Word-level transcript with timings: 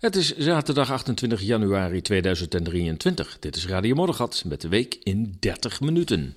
Het 0.00 0.16
is 0.16 0.36
zaterdag 0.36 0.90
28 0.90 1.40
januari 1.40 2.00
2023. 2.00 3.38
Dit 3.38 3.56
is 3.56 3.66
Radio 3.66 3.94
Moddergat 3.94 4.42
met 4.46 4.60
de 4.60 4.68
week 4.68 4.98
in 5.02 5.36
30 5.40 5.80
minuten. 5.80 6.34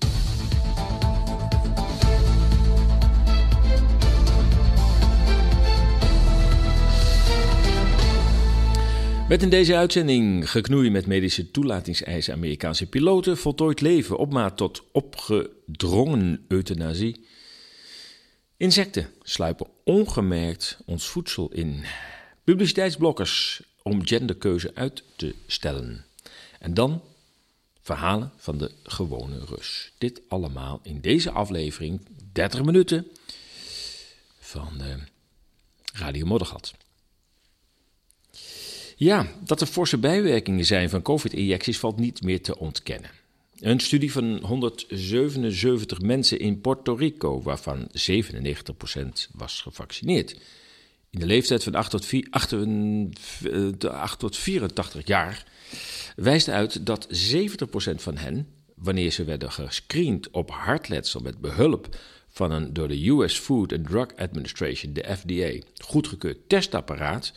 Met 9.28 9.42
in 9.42 9.50
deze 9.50 9.76
uitzending 9.76 10.50
geknoei 10.50 10.90
met 10.90 11.06
medische 11.06 11.50
toelatingseisen 11.50 12.34
Amerikaanse 12.34 12.88
piloten, 12.88 13.36
voltooid 13.36 13.80
leven 13.80 14.16
op 14.16 14.32
maat 14.32 14.56
tot 14.56 14.82
opgedrongen 14.92 16.44
euthanasie. 16.48 17.26
Insecten 18.56 19.06
sluipen 19.22 19.66
ongemerkt 19.84 20.78
ons 20.86 21.06
voedsel 21.06 21.50
in. 21.52 21.84
Publiciteitsblokkers 22.44 23.62
om 23.82 24.06
genderkeuze 24.06 24.70
uit 24.74 25.02
te 25.16 25.34
stellen. 25.46 26.04
En 26.58 26.74
dan 26.74 27.02
verhalen 27.80 28.32
van 28.36 28.58
de 28.58 28.70
gewone 28.82 29.44
Rus. 29.44 29.92
Dit 29.98 30.20
allemaal 30.28 30.80
in 30.82 31.00
deze 31.00 31.30
aflevering, 31.30 32.00
30 32.32 32.64
minuten, 32.64 33.06
van 34.38 34.72
uh, 34.80 34.94
Radio 35.92 36.26
Moddergat. 36.26 36.74
Ja, 38.96 39.26
dat 39.44 39.60
er 39.60 39.66
forse 39.66 39.98
bijwerkingen 39.98 40.64
zijn 40.64 40.90
van 40.90 41.02
COVID-injecties 41.02 41.78
valt 41.78 41.98
niet 41.98 42.22
meer 42.22 42.42
te 42.42 42.58
ontkennen. 42.58 43.10
Een 43.58 43.80
studie 43.80 44.12
van 44.12 44.44
177 44.44 46.00
mensen 46.00 46.38
in 46.38 46.60
Puerto 46.60 46.94
Rico, 46.94 47.42
waarvan 47.42 47.88
97% 47.88 49.30
was 49.32 49.60
gevaccineerd. 49.60 50.36
In 51.14 51.20
de 51.20 51.26
leeftijd 51.26 51.64
van 51.64 51.74
8 51.74 51.90
tot, 51.90 52.06
4, 52.06 52.26
8, 52.30 52.54
8 53.84 54.18
tot 54.18 54.36
84 54.36 55.06
jaar 55.06 55.44
wijst 56.16 56.48
uit 56.48 56.86
dat 56.86 57.08
70% 57.30 57.94
van 57.94 58.16
hen, 58.16 58.48
wanneer 58.74 59.10
ze 59.10 59.24
werden 59.24 59.52
gescreend 59.52 60.30
op 60.30 60.50
hartletsel 60.50 61.20
met 61.20 61.40
behulp 61.40 61.96
van 62.28 62.50
een 62.50 62.72
door 62.72 62.88
de 62.88 63.08
US 63.08 63.38
Food 63.38 63.72
and 63.72 63.86
Drug 63.86 64.16
Administration, 64.16 64.92
de 64.92 65.16
FDA, 65.16 65.66
goedgekeurd 65.84 66.48
testapparaat, 66.48 67.32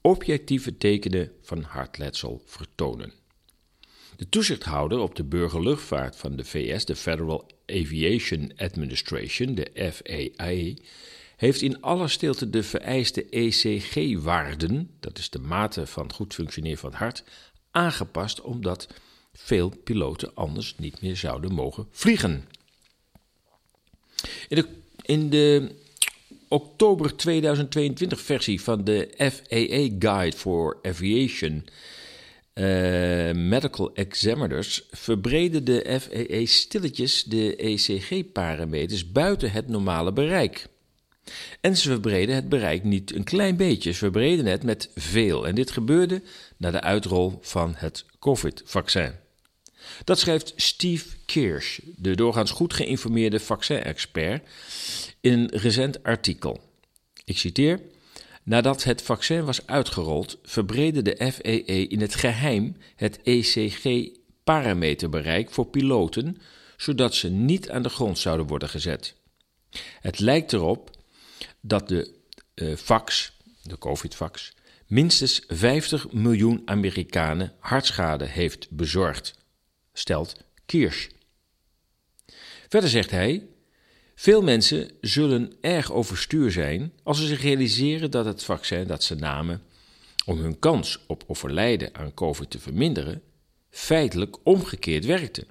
objectieve 0.00 0.76
tekenen 0.76 1.32
van 1.42 1.62
hartletsel 1.62 2.42
vertonen. 2.44 3.12
De 4.16 4.28
toezichthouder 4.28 4.98
op 4.98 5.14
de 5.14 5.24
burgerluchtvaart 5.24 6.16
van 6.16 6.36
de 6.36 6.44
VS, 6.44 6.84
de 6.84 6.96
Federal 6.96 7.50
Aviation 7.66 8.52
Administration, 8.56 9.54
de 9.54 9.92
FAA, 9.92 10.82
heeft 11.38 11.62
in 11.62 11.80
alle 11.80 12.08
stilte 12.08 12.50
de 12.50 12.62
vereiste 12.62 13.28
ECG-waarden, 13.28 14.90
dat 15.00 15.18
is 15.18 15.30
de 15.30 15.38
mate 15.38 15.86
van 15.86 16.12
goed 16.12 16.34
functioneren 16.34 16.78
van 16.78 16.90
het 16.90 16.98
hart, 16.98 17.24
aangepast 17.70 18.40
omdat 18.40 18.88
veel 19.32 19.72
piloten 19.84 20.34
anders 20.34 20.74
niet 20.78 21.00
meer 21.00 21.16
zouden 21.16 21.52
mogen 21.52 21.86
vliegen. 21.90 22.44
In 24.48 24.56
de, 24.56 24.68
in 25.02 25.30
de 25.30 25.74
oktober 26.48 27.16
2022 27.16 28.20
versie 28.20 28.60
van 28.60 28.84
de 28.84 29.08
FAA 29.16 29.96
Guide 29.98 30.36
for 30.36 30.78
Aviation 30.82 31.64
uh, 32.54 32.64
Medical 33.32 33.94
Examiners 33.94 34.82
verbreden 34.90 35.64
de 35.64 36.00
FAA 36.00 36.46
stilletjes 36.46 37.24
de 37.24 37.56
ECG-parameters 37.56 39.12
buiten 39.12 39.52
het 39.52 39.68
normale 39.68 40.12
bereik. 40.12 40.68
En 41.60 41.76
ze 41.76 41.88
verbreden 41.88 42.34
het 42.34 42.48
bereik 42.48 42.84
niet 42.84 43.14
een 43.14 43.24
klein 43.24 43.56
beetje, 43.56 43.90
ze 43.90 43.98
verbreden 43.98 44.46
het 44.46 44.62
met 44.62 44.90
veel. 44.94 45.46
En 45.46 45.54
dit 45.54 45.70
gebeurde 45.70 46.22
na 46.56 46.70
de 46.70 46.80
uitrol 46.80 47.38
van 47.40 47.74
het 47.76 48.04
COVID-vaccin. 48.18 49.12
Dat 50.04 50.18
schrijft 50.18 50.52
Steve 50.56 51.16
Kirsch, 51.26 51.78
de 51.96 52.16
doorgaans 52.16 52.50
goed 52.50 52.72
geïnformeerde 52.72 53.40
vaccin-expert, 53.40 54.48
in 55.20 55.32
een 55.32 55.50
recent 55.52 56.02
artikel. 56.02 56.60
Ik 57.24 57.38
citeer. 57.38 57.80
Nadat 58.42 58.84
het 58.84 59.02
vaccin 59.02 59.44
was 59.44 59.66
uitgerold, 59.66 60.38
verbreden 60.42 61.04
de 61.04 61.32
FAA 61.32 61.72
in 61.72 62.00
het 62.00 62.14
geheim 62.14 62.76
het 62.96 63.20
ECG-parameterbereik 63.22 65.50
voor 65.50 65.66
piloten, 65.66 66.36
zodat 66.76 67.14
ze 67.14 67.30
niet 67.30 67.70
aan 67.70 67.82
de 67.82 67.88
grond 67.88 68.18
zouden 68.18 68.46
worden 68.46 68.68
gezet. 68.68 69.14
Het 70.00 70.18
lijkt 70.18 70.52
erop 70.52 70.97
dat 71.68 71.88
de 71.88 72.14
uh, 72.54 72.76
fax, 72.76 73.32
de 73.62 73.78
COVID-fax, 73.78 74.54
minstens 74.86 75.42
50 75.48 76.12
miljoen 76.12 76.62
Amerikanen 76.64 77.52
hartschade 77.58 78.24
heeft 78.24 78.70
bezorgd, 78.70 79.38
stelt 79.92 80.36
Kirsch. 80.66 81.08
Verder 82.68 82.90
zegt 82.90 83.10
hij: 83.10 83.46
Veel 84.14 84.42
mensen 84.42 84.90
zullen 85.00 85.52
erg 85.60 85.92
overstuur 85.92 86.50
zijn 86.50 86.92
als 87.02 87.18
ze 87.18 87.26
zich 87.26 87.42
realiseren 87.42 88.10
dat 88.10 88.24
het 88.24 88.44
vaccin 88.44 88.86
dat 88.86 89.02
ze 89.02 89.14
namen 89.14 89.62
om 90.24 90.38
hun 90.38 90.58
kans 90.58 91.04
op 91.06 91.24
overlijden 91.26 91.94
aan 91.94 92.14
COVID 92.14 92.50
te 92.50 92.58
verminderen, 92.58 93.22
feitelijk 93.70 94.36
omgekeerd 94.42 95.04
werkte. 95.04 95.46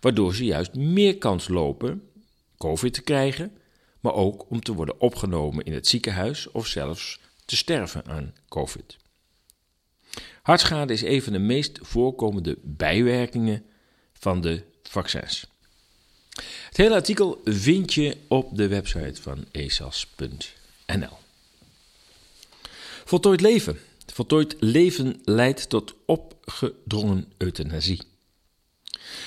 Waardoor 0.00 0.34
ze 0.34 0.44
juist 0.44 0.74
meer 0.74 1.18
kans 1.18 1.48
lopen 1.48 2.08
COVID 2.56 2.94
te 2.94 3.02
krijgen 3.02 3.52
maar 4.00 4.14
ook 4.14 4.50
om 4.50 4.60
te 4.60 4.72
worden 4.72 5.00
opgenomen 5.00 5.64
in 5.64 5.72
het 5.72 5.86
ziekenhuis 5.86 6.50
of 6.50 6.66
zelfs 6.66 7.20
te 7.44 7.56
sterven 7.56 8.06
aan 8.06 8.34
COVID. 8.48 8.96
Hartschade 10.42 10.92
is 10.92 11.02
een 11.02 11.22
van 11.22 11.32
de 11.32 11.38
meest 11.38 11.78
voorkomende 11.82 12.58
bijwerkingen 12.62 13.64
van 14.12 14.40
de 14.40 14.62
vaccins. 14.82 15.46
Het 16.68 16.76
hele 16.76 16.94
artikel 16.94 17.40
vind 17.44 17.94
je 17.94 18.16
op 18.28 18.56
de 18.56 18.68
website 18.68 19.22
van 19.22 19.44
esas.nl. 19.50 21.18
Voltooid 23.04 23.40
leven. 23.40 23.78
Voltooid 24.06 24.56
leven 24.58 25.20
leidt 25.24 25.68
tot 25.68 25.94
opgedrongen 26.06 27.32
euthanasie. 27.36 28.00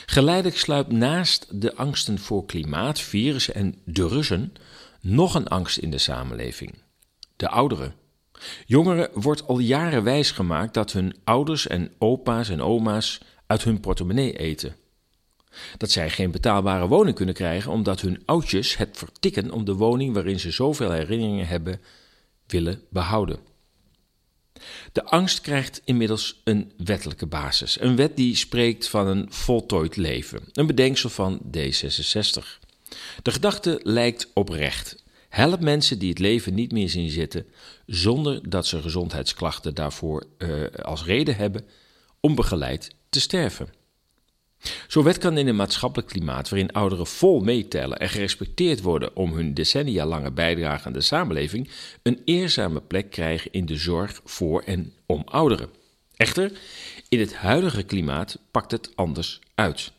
Geleidelijk 0.05 0.57
sluipt 0.57 0.91
naast 0.91 1.61
de 1.61 1.75
angsten 1.75 2.19
voor 2.19 2.45
klimaat, 2.45 2.99
virussen 2.99 3.55
en 3.55 3.75
de 3.85 4.07
Russen 4.07 4.53
nog 5.01 5.35
een 5.35 5.47
angst 5.47 5.77
in 5.77 5.91
de 5.91 5.97
samenleving: 5.97 6.73
de 7.35 7.49
ouderen. 7.49 7.95
Jongeren 8.66 9.09
wordt 9.13 9.47
al 9.47 9.59
jaren 9.59 10.03
wijsgemaakt 10.03 10.73
dat 10.73 10.91
hun 10.91 11.16
ouders 11.23 11.67
en 11.67 11.91
opa's 11.97 12.49
en 12.49 12.61
oma's 12.61 13.19
uit 13.47 13.63
hun 13.63 13.79
portemonnee 13.79 14.38
eten. 14.38 14.75
Dat 15.77 15.91
zij 15.91 16.09
geen 16.09 16.31
betaalbare 16.31 16.88
woning 16.88 17.15
kunnen 17.15 17.35
krijgen 17.35 17.71
omdat 17.71 18.01
hun 18.01 18.21
oudjes 18.25 18.77
het 18.77 18.97
vertikken 18.97 19.51
om 19.51 19.65
de 19.65 19.73
woning 19.73 20.13
waarin 20.13 20.39
ze 20.39 20.51
zoveel 20.51 20.91
herinneringen 20.91 21.47
hebben 21.47 21.81
willen 22.47 22.81
behouden. 22.89 23.52
De 24.91 25.03
angst 25.03 25.41
krijgt 25.41 25.81
inmiddels 25.84 26.41
een 26.44 26.72
wettelijke 26.78 27.25
basis. 27.25 27.79
Een 27.79 27.96
wet 27.96 28.16
die 28.16 28.35
spreekt 28.35 28.88
van 28.88 29.07
een 29.07 29.25
voltooid 29.29 29.96
leven. 29.96 30.44
Een 30.53 30.68
bedenksel 30.68 31.09
van 31.09 31.41
D66. 31.57 32.62
De 33.22 33.31
gedachte 33.31 33.79
lijkt 33.84 34.28
oprecht. 34.34 35.03
Help 35.29 35.59
mensen 35.59 36.00
die 36.00 36.09
het 36.09 36.19
leven 36.19 36.53
niet 36.53 36.72
meer 36.72 36.90
zien 36.90 37.09
zitten, 37.09 37.46
zonder 37.85 38.50
dat 38.50 38.68
ze 38.68 38.81
gezondheidsklachten 38.81 39.75
daarvoor 39.75 40.25
uh, 40.38 40.63
als 40.81 41.06
reden 41.06 41.35
hebben, 41.35 41.66
om 42.19 42.35
begeleid 42.35 42.95
te 43.09 43.19
sterven. 43.19 43.82
Zo'n 44.88 45.03
wet 45.03 45.18
kan 45.18 45.38
in 45.38 45.47
een 45.47 45.56
maatschappelijk 45.56 46.09
klimaat 46.09 46.50
waarin 46.50 46.72
ouderen 46.72 47.07
vol 47.07 47.40
meetellen 47.40 47.97
en 47.97 48.09
gerespecteerd 48.09 48.81
worden 48.81 49.16
om 49.16 49.34
hun 49.34 49.53
decennia 49.53 50.06
lange 50.06 50.31
bijdrage 50.31 50.85
aan 50.85 50.94
de 50.94 51.01
samenleving, 51.01 51.69
een 52.01 52.22
eerzame 52.25 52.81
plek 52.81 53.09
krijgen 53.09 53.51
in 53.51 53.66
de 53.66 53.78
zorg 53.78 54.22
voor 54.25 54.62
en 54.62 54.94
om 55.06 55.22
ouderen. 55.25 55.69
Echter, 56.15 56.51
in 57.10 57.19
het 57.19 57.36
huidige 57.36 57.83
klimaat 57.83 58.39
pakt 58.51 58.71
het 58.71 58.92
anders 58.95 59.39
uit. 59.56 59.92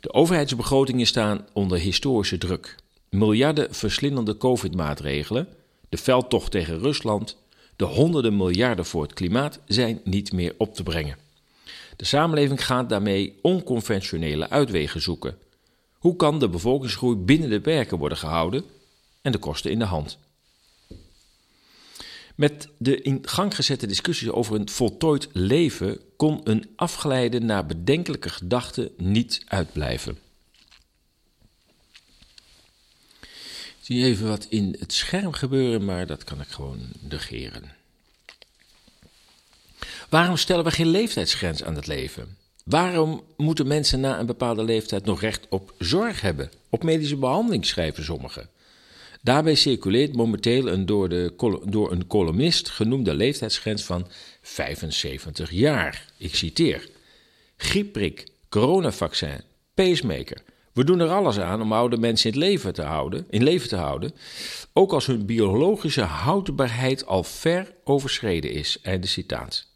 De 0.00 0.12
overheidsbegrotingen 0.12 1.06
staan 1.06 1.46
onder 1.52 1.78
historische 1.78 2.38
druk. 2.38 2.76
Miljarden 3.10 3.74
verslindende 3.74 4.36
COVID-maatregelen, 4.36 5.48
de 5.88 5.96
veldtocht 5.96 6.50
tegen 6.50 6.78
Rusland, 6.78 7.36
de 7.76 7.84
honderden 7.84 8.36
miljarden 8.36 8.84
voor 8.84 9.02
het 9.02 9.12
klimaat 9.12 9.60
zijn 9.66 10.00
niet 10.04 10.32
meer 10.32 10.54
op 10.58 10.74
te 10.74 10.82
brengen. 10.82 11.29
De 12.00 12.06
samenleving 12.06 12.64
gaat 12.64 12.88
daarmee 12.88 13.38
onconventionele 13.42 14.50
uitwegen 14.50 15.02
zoeken. 15.02 15.38
Hoe 15.92 16.16
kan 16.16 16.38
de 16.38 16.48
bevolkingsgroei 16.48 17.16
binnen 17.16 17.50
de 17.50 17.60
perken 17.60 17.98
worden 17.98 18.18
gehouden 18.18 18.64
en 19.22 19.32
de 19.32 19.38
kosten 19.38 19.70
in 19.70 19.78
de 19.78 19.84
hand? 19.84 20.18
Met 22.34 22.68
de 22.78 23.02
in 23.02 23.18
gang 23.22 23.54
gezette 23.54 23.86
discussie 23.86 24.34
over 24.34 24.54
een 24.54 24.68
voltooid 24.68 25.28
leven 25.32 26.00
kon 26.16 26.40
een 26.44 26.70
afgeleide 26.76 27.40
naar 27.40 27.66
bedenkelijke 27.66 28.28
gedachte 28.28 28.92
niet 28.96 29.42
uitblijven. 29.46 30.18
Ik 33.20 33.80
zie 33.80 34.04
even 34.04 34.28
wat 34.28 34.46
in 34.48 34.76
het 34.78 34.92
scherm 34.92 35.32
gebeuren, 35.32 35.84
maar 35.84 36.06
dat 36.06 36.24
kan 36.24 36.40
ik 36.40 36.48
gewoon 36.48 36.80
negeren. 37.00 37.79
Waarom 40.10 40.36
stellen 40.36 40.64
we 40.64 40.70
geen 40.70 40.86
leeftijdsgrens 40.90 41.64
aan 41.64 41.74
het 41.74 41.86
leven? 41.86 42.36
Waarom 42.64 43.24
moeten 43.36 43.66
mensen 43.66 44.00
na 44.00 44.18
een 44.18 44.26
bepaalde 44.26 44.64
leeftijd 44.64 45.04
nog 45.04 45.20
recht 45.20 45.46
op 45.48 45.74
zorg 45.78 46.20
hebben? 46.20 46.50
Op 46.68 46.82
medische 46.82 47.16
behandeling 47.16 47.66
schrijven 47.66 48.04
sommigen. 48.04 48.48
Daarbij 49.20 49.54
circuleert 49.54 50.14
momenteel 50.14 50.68
een 50.68 50.86
door, 50.86 51.08
de, 51.08 51.32
door 51.64 51.92
een 51.92 52.06
columnist 52.06 52.68
genoemde 52.68 53.14
leeftijdsgrens 53.14 53.84
van 53.84 54.06
75 54.42 55.50
jaar. 55.50 56.06
Ik 56.16 56.34
citeer: 56.34 56.88
griepprik, 57.56 58.26
coronavaccin, 58.48 59.40
pacemaker. 59.74 60.42
We 60.72 60.84
doen 60.84 61.00
er 61.00 61.10
alles 61.10 61.38
aan 61.38 61.62
om 61.62 61.72
oude 61.72 61.96
mensen 61.96 62.32
in, 62.32 62.38
leven 62.38 62.74
te 62.74 62.82
houden, 62.82 63.26
in 63.30 63.42
leven 63.42 63.68
te 63.68 63.76
houden, 63.76 64.12
ook 64.72 64.92
als 64.92 65.06
hun 65.06 65.26
biologische 65.26 66.02
houdbaarheid 66.02 67.06
al 67.06 67.24
ver 67.24 67.72
overschreden 67.84 68.50
is. 68.50 68.78
Einde 68.82 69.06
citaat. 69.06 69.68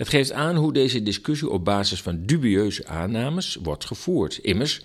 Het 0.00 0.08
geeft 0.08 0.32
aan 0.32 0.56
hoe 0.56 0.72
deze 0.72 1.02
discussie 1.02 1.50
op 1.50 1.64
basis 1.64 2.02
van 2.02 2.26
dubieuze 2.26 2.86
aannames 2.86 3.58
wordt 3.62 3.84
gevoerd. 3.84 4.38
Immers 4.38 4.80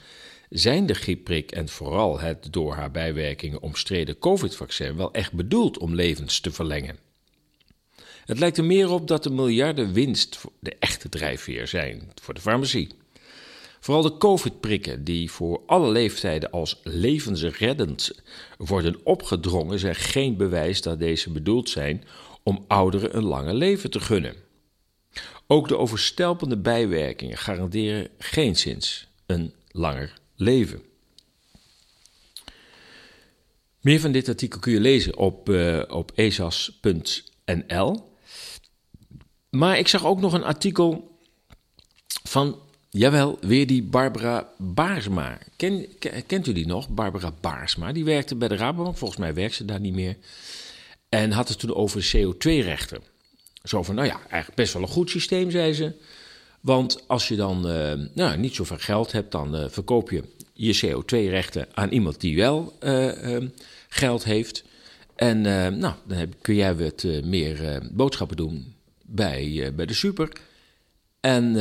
zijn 0.50 0.86
de 0.86 0.94
griepprik 0.94 1.52
en 1.52 1.70
vooral 1.70 2.20
het 2.20 2.48
door 2.52 2.74
haar 2.74 2.92
bijwerkingen 2.92 3.62
omstreden 3.62 4.20
COVID-vaccin 4.20 4.96
wel 4.96 5.14
echt 5.14 5.34
bedoeld 5.34 5.78
om 5.78 5.96
levens 5.96 6.40
te 6.40 6.52
verlengen. 6.52 6.98
Het 8.26 8.40
lijkt 8.40 8.58
er 8.58 8.64
meer 8.64 8.90
op 8.90 9.08
dat 9.08 9.24
de 9.24 9.30
miljarden 9.30 9.94
winst 9.94 10.42
de 10.60 10.76
echte 10.80 11.10
drijfveer 11.10 11.68
zijn 11.68 12.12
voor 12.22 12.34
de 12.34 12.42
farmacie. 12.42 12.90
Vooral 13.80 14.04
de 14.04 14.18
COVID-prikken, 14.18 15.04
die 15.04 15.32
voor 15.32 15.62
alle 15.66 15.92
leeftijden 15.92 16.52
als 16.52 16.80
levensreddend 16.84 18.12
worden 18.58 19.00
opgedrongen, 19.04 19.80
zijn 19.80 19.96
geen 19.96 20.38
bewijs 20.38 20.82
dat 20.82 21.00
deze 21.00 21.30
bedoeld 21.32 21.70
zijn 21.70 22.04
om 22.44 22.66
ouderen 22.68 23.18
een 23.18 23.26
langer 23.26 23.54
leven 23.54 23.90
te 23.90 24.00
gunnen. 24.00 24.45
Ook 25.48 25.68
de 25.68 25.78
overstelpende 25.78 26.58
bijwerkingen 26.58 27.38
garanderen 27.38 28.08
geenszins 28.18 29.08
een 29.26 29.54
langer 29.72 30.14
leven. 30.36 30.82
Meer 33.82 34.00
van 34.00 34.12
dit 34.12 34.30
artikel 34.30 34.60
kun 34.60 34.72
je 34.72 34.80
lezen 34.80 35.18
op, 35.18 35.50
uh, 35.50 35.84
op 35.88 36.12
esas.nl. 36.16 38.14
Maar 39.50 39.78
ik 39.78 39.88
zag 39.88 40.06
ook 40.06 40.20
nog 40.20 40.34
een 40.34 40.44
artikel 40.44 41.18
van, 42.24 42.60
jawel, 42.90 43.38
weer 43.42 43.68
die 43.68 43.84
Barbara 43.84 44.50
Baarsma. 44.58 45.38
Ken, 45.56 45.88
kent 46.28 46.48
u 46.48 46.54
die 46.54 46.68
nog, 46.68 46.90
Barbara 46.90 47.34
Baarsma? 47.42 47.92
Die 47.92 48.04
werkte 48.04 48.36
bij 48.36 48.48
de 48.48 48.56
Rabobank, 48.56 48.98
volgens 48.98 49.20
mij 49.20 49.34
werkt 49.34 49.56
ze 49.56 49.66
daar 49.66 49.80
niet 49.80 49.94
meer. 49.94 50.18
En 51.10 51.32
had 51.32 51.50
het 51.50 51.60
toen 51.60 51.76
over 51.76 52.12
CO2-rechten. 52.16 53.02
Zo 53.66 53.84
van, 53.84 53.96
nou 53.96 54.08
ja, 54.08 54.20
eigenlijk 54.20 54.56
best 54.56 54.74
wel 54.74 54.82
een 54.82 54.88
goed 54.88 55.10
systeem, 55.10 55.52
zei 55.52 55.74
ze. 55.74 55.94
Want 56.66 57.04
als 57.08 57.28
je 57.28 57.36
dan 57.36 57.72
uh, 57.72 57.94
nou, 58.14 58.38
niet 58.38 58.56
zoveel 58.56 58.78
geld 58.78 59.12
hebt, 59.12 59.32
dan 59.32 59.56
uh, 59.56 59.66
verkoop 59.70 60.10
je 60.10 60.24
je 60.54 60.80
CO2-rechten 60.86 61.68
aan 61.74 61.90
iemand 61.90 62.22
die 62.22 62.36
wel 62.36 62.78
uh, 62.84 63.38
geld 63.90 64.24
heeft. 64.24 64.64
En 65.16 65.42
nou, 65.80 65.94
dan 66.04 66.34
kun 66.42 66.56
jij 66.56 66.76
wat 66.76 67.04
meer 67.24 67.82
boodschappen 67.92 68.38
doen 68.38 68.76
bij, 69.02 69.72
bij 69.76 69.86
de 69.86 69.94
super. 69.94 70.30
En, 71.20 71.54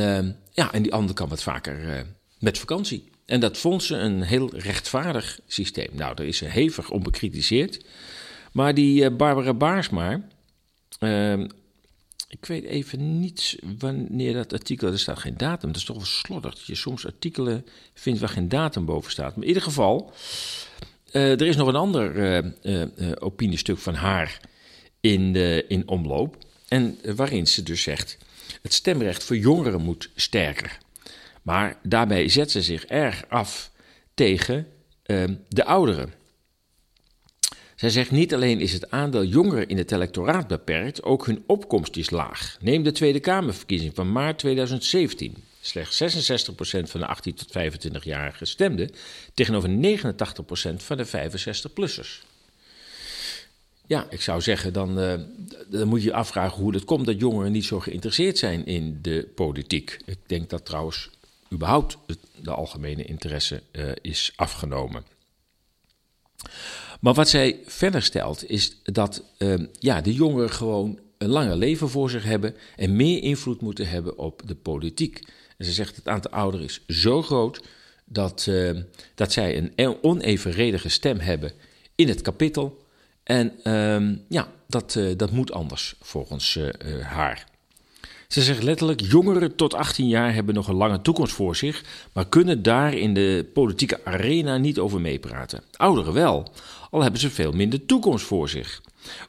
ja, 0.51 0.73
en 0.73 0.81
die 0.81 0.93
ander 0.93 1.15
kan 1.15 1.29
wat 1.29 1.43
vaker 1.43 2.05
met 2.39 2.57
vakantie. 2.57 3.09
En 3.25 3.39
dat 3.39 3.57
vond 3.57 3.83
ze 3.83 3.95
een 3.95 4.21
heel 4.21 4.49
rechtvaardig 4.55 5.39
systeem. 5.47 5.89
Nou, 5.91 6.15
daar 6.15 6.25
is 6.25 6.37
ze 6.37 6.45
hevig 6.45 6.89
om 6.89 7.03
bekritiseerd. 7.03 7.85
Maar 8.51 8.73
die 8.73 9.11
Barbara 9.11 9.53
Baarsma, 9.53 10.21
ik 12.27 12.45
weet 12.45 12.63
even 12.63 13.19
niet 13.19 13.59
wanneer 13.79 14.33
dat 14.33 14.53
artikel, 14.53 14.91
er 14.91 14.99
staat 14.99 15.19
geen 15.19 15.37
datum, 15.37 15.67
dat 15.67 15.77
is 15.77 15.85
toch 15.85 15.95
wel 15.95 16.05
slordig. 16.05 16.55
Dat 16.55 16.65
je 16.65 16.75
soms 16.75 17.05
artikelen 17.05 17.65
vindt 17.93 18.19
waar 18.19 18.29
geen 18.29 18.49
datum 18.49 18.85
boven 18.85 19.11
staat. 19.11 19.35
Maar 19.35 19.43
in 19.43 19.47
ieder 19.47 19.63
geval, 19.63 20.13
uh, 21.11 21.31
er 21.31 21.41
is 21.41 21.55
nog 21.55 21.67
een 21.67 21.75
ander 21.75 22.15
uh, 22.15 22.85
uh, 22.97 23.11
opiniestuk 23.19 23.77
van 23.77 23.93
haar 23.93 24.39
in, 24.99 25.35
in 25.69 25.87
omloop. 25.87 26.37
En 26.67 26.97
waarin 27.15 27.47
ze 27.47 27.63
dus 27.63 27.81
zegt, 27.81 28.17
het 28.61 28.73
stemrecht 28.73 29.23
voor 29.23 29.37
jongeren 29.37 29.81
moet 29.81 30.09
sterker. 30.15 30.77
Maar 31.41 31.77
daarbij 31.83 32.29
zet 32.29 32.51
ze 32.51 32.61
zich 32.61 32.85
erg 32.85 33.25
af 33.29 33.71
tegen 34.13 34.67
de 35.47 35.65
ouderen. 35.65 36.13
Zij 37.85 37.93
zegt 37.93 38.11
niet 38.11 38.33
alleen 38.33 38.59
is 38.59 38.73
het 38.73 38.91
aandeel 38.91 39.23
jongeren 39.23 39.67
in 39.67 39.77
het 39.77 39.91
electoraat 39.91 40.47
beperkt, 40.47 41.03
ook 41.03 41.25
hun 41.25 41.43
opkomst 41.47 41.95
is 41.95 42.09
laag. 42.09 42.57
Neem 42.61 42.83
de 42.83 42.91
Tweede 42.91 43.19
Kamerverkiezing 43.19 43.95
van 43.95 44.11
maart 44.11 44.37
2017. 44.39 45.35
Slechts 45.61 46.03
66% 46.03 46.47
van 46.83 46.99
de 46.99 47.05
18 47.05 47.35
tot 47.35 47.49
25-jarigen 47.57 48.47
stemde, 48.47 48.89
tegenover 49.33 49.69
89% 49.69 49.73
van 50.75 50.97
de 50.97 51.07
65-plussers. 51.07 52.23
Ja, 53.87 54.07
ik 54.09 54.21
zou 54.21 54.41
zeggen, 54.41 54.73
dan, 54.73 54.99
uh, 54.99 55.13
dan 55.67 55.87
moet 55.87 56.03
je 56.03 56.13
afvragen 56.13 56.61
hoe 56.61 56.73
het 56.73 56.83
komt 56.83 57.05
dat 57.05 57.19
jongeren 57.19 57.51
niet 57.51 57.65
zo 57.65 57.79
geïnteresseerd 57.79 58.37
zijn 58.37 58.65
in 58.65 58.99
de 59.01 59.27
politiek. 59.35 59.97
Ik 60.05 60.19
denk 60.25 60.49
dat 60.49 60.65
trouwens 60.65 61.09
überhaupt 61.53 61.97
de 62.41 62.51
algemene 62.51 63.03
interesse 63.03 63.61
uh, 63.71 63.91
is 64.01 64.33
afgenomen. 64.35 65.03
Maar 67.01 67.13
wat 67.13 67.29
zij 67.29 67.59
verder 67.65 68.01
stelt 68.01 68.49
is 68.49 68.77
dat 68.83 69.23
uh, 69.37 69.53
ja, 69.79 70.01
de 70.01 70.13
jongeren 70.13 70.49
gewoon 70.49 70.99
een 71.17 71.29
langer 71.29 71.55
leven 71.55 71.89
voor 71.89 72.09
zich 72.09 72.23
hebben 72.23 72.55
en 72.75 72.95
meer 72.95 73.23
invloed 73.23 73.61
moeten 73.61 73.89
hebben 73.89 74.17
op 74.17 74.41
de 74.45 74.55
politiek. 74.55 75.27
En 75.57 75.65
ze 75.65 75.71
zegt 75.71 75.95
het 75.95 76.07
aantal 76.07 76.31
ouderen 76.31 76.65
is 76.65 76.85
zo 76.87 77.21
groot 77.21 77.61
dat, 78.05 78.45
uh, 78.49 78.79
dat 79.15 79.31
zij 79.31 79.57
een 79.57 79.71
e-, 79.75 79.97
onevenredige 80.01 80.89
stem 80.89 81.19
hebben 81.19 81.51
in 81.95 82.07
het 82.07 82.21
kapittel. 82.21 82.83
En 83.23 83.53
uh, 83.63 84.17
ja, 84.29 84.47
dat, 84.67 84.95
uh, 84.95 85.17
dat 85.17 85.31
moet 85.31 85.51
anders 85.51 85.95
volgens 85.99 86.59
haar. 87.01 87.45
Ze 88.27 88.41
zegt 88.41 88.63
letterlijk: 88.63 89.01
jongeren 89.01 89.55
tot 89.55 89.73
18 89.73 90.07
jaar 90.07 90.33
hebben 90.33 90.55
nog 90.55 90.67
een 90.67 90.75
lange 90.75 91.01
toekomst 91.01 91.33
voor 91.33 91.55
zich, 91.55 91.83
maar 92.13 92.27
kunnen 92.27 92.63
daar 92.63 92.93
in 92.93 93.13
de 93.13 93.49
politieke 93.53 94.05
arena 94.05 94.57
niet 94.57 94.79
over 94.79 95.01
meepraten. 95.01 95.63
Ouderen 95.77 96.13
wel, 96.13 96.51
al 96.91 97.01
hebben 97.01 97.19
ze 97.19 97.29
veel 97.29 97.51
minder 97.51 97.85
toekomst 97.85 98.25
voor 98.25 98.49
zich. 98.49 98.81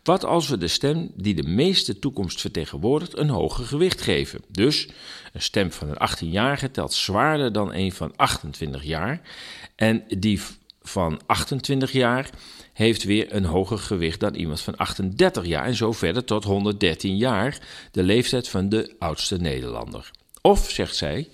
Wat 0.02 0.24
als 0.24 0.48
we 0.48 0.58
de 0.58 0.68
stem 0.68 1.10
die 1.14 1.34
de 1.34 1.48
meeste 1.48 1.98
toekomst 1.98 2.40
vertegenwoordigt 2.40 3.18
een 3.18 3.28
hoger 3.28 3.64
gewicht 3.64 4.00
geven? 4.00 4.40
Dus 4.48 4.88
een 5.32 5.42
stem 5.42 5.72
van 5.72 5.88
een 5.88 6.08
18-jarige 6.10 6.70
telt 6.70 6.92
zwaarder 6.92 7.52
dan 7.52 7.74
een 7.74 7.92
van 7.92 8.12
28 8.16 8.84
jaar. 8.84 9.20
En 9.74 10.04
die 10.18 10.40
van 10.88 11.20
28 11.26 11.92
jaar 11.92 12.30
heeft 12.72 13.04
weer 13.04 13.34
een 13.34 13.44
hoger 13.44 13.78
gewicht 13.78 14.20
dan 14.20 14.34
iemand 14.34 14.60
van 14.60 14.76
38 14.76 15.46
jaar 15.46 15.64
en 15.64 15.74
zo 15.74 15.92
verder 15.92 16.24
tot 16.24 16.44
113 16.44 17.16
jaar, 17.16 17.58
de 17.90 18.02
leeftijd 18.02 18.48
van 18.48 18.68
de 18.68 18.94
oudste 18.98 19.36
Nederlander. 19.36 20.10
Of, 20.40 20.70
zegt 20.70 20.96
zij, 20.96 21.28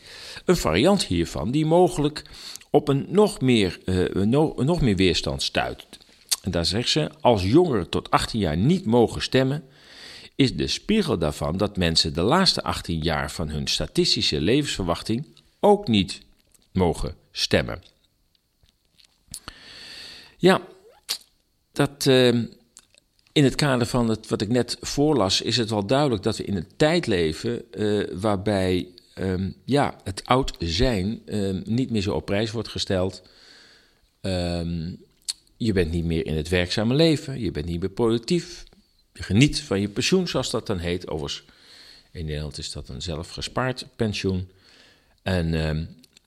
een 0.45 0.57
variant 0.57 1.05
hiervan 1.05 1.51
die 1.51 1.67
mogelijk 1.67 2.23
op 2.71 2.89
een 2.89 3.07
nog 3.09 3.41
meer, 3.41 3.79
uh, 3.85 4.25
nog 4.57 4.81
meer 4.81 4.97
weerstand 4.97 5.43
stuit. 5.43 5.87
En 6.43 6.51
daar 6.51 6.67
zegt 6.67 6.89
ze: 6.89 7.11
als 7.21 7.43
jongeren 7.43 7.89
tot 7.89 8.11
18 8.11 8.41
jaar 8.41 8.57
niet 8.57 8.85
mogen 8.85 9.23
stemmen, 9.23 9.65
is 10.35 10.57
de 10.57 10.67
spiegel 10.67 11.19
daarvan 11.19 11.57
dat 11.57 11.77
mensen 11.77 12.15
de 12.15 12.23
laatste 12.23 12.63
18 12.63 12.99
jaar 13.01 13.31
van 13.31 13.49
hun 13.49 13.67
statistische 13.67 14.41
levensverwachting 14.41 15.27
ook 15.61 15.89
niet 15.89 16.21
mogen 16.73 17.15
stemmen. 17.33 17.92
Ja, 20.43 20.61
dat 21.73 22.07
uh, 22.07 22.29
in 23.33 23.45
het 23.45 23.55
kader 23.55 23.87
van 23.87 24.09
het, 24.09 24.29
wat 24.29 24.41
ik 24.41 24.49
net 24.49 24.77
voorlas, 24.81 25.41
is 25.41 25.57
het 25.57 25.71
wel 25.71 25.87
duidelijk 25.87 26.23
dat 26.23 26.37
we 26.37 26.45
in 26.45 26.57
een 26.57 26.77
tijd 26.77 27.07
leven 27.07 27.65
uh, 27.71 28.07
waarbij 28.13 28.89
um, 29.19 29.55
ja, 29.65 29.97
het 30.05 30.25
oud 30.25 30.57
zijn 30.59 31.23
um, 31.27 31.63
niet 31.65 31.91
meer 31.91 32.03
zo 32.03 32.15
op 32.15 32.27
prijs 32.27 32.51
wordt 32.51 32.69
gesteld. 32.69 33.23
Je 35.57 35.73
bent 35.73 35.91
niet 35.91 36.05
meer 36.05 36.27
in 36.27 36.37
het 36.37 36.49
werkzame 36.49 36.95
leven, 36.95 37.41
je 37.41 37.51
bent 37.51 37.67
niet 37.67 37.81
meer 37.81 37.91
productief. 37.91 38.65
Je 39.13 39.23
geniet 39.23 39.61
van 39.61 39.81
je 39.81 39.89
pensioen, 39.89 40.29
zoals 40.29 40.51
dat 40.51 40.67
dan 40.67 40.79
heet. 40.79 41.09
Overigens, 41.09 41.45
in 42.13 42.25
Nederland 42.25 42.59
is 42.59 42.73
dat 42.73 42.89
een 42.89 43.03
zelfgespaard 43.03 43.87
pensioen. 43.97 44.49
En 45.23 45.55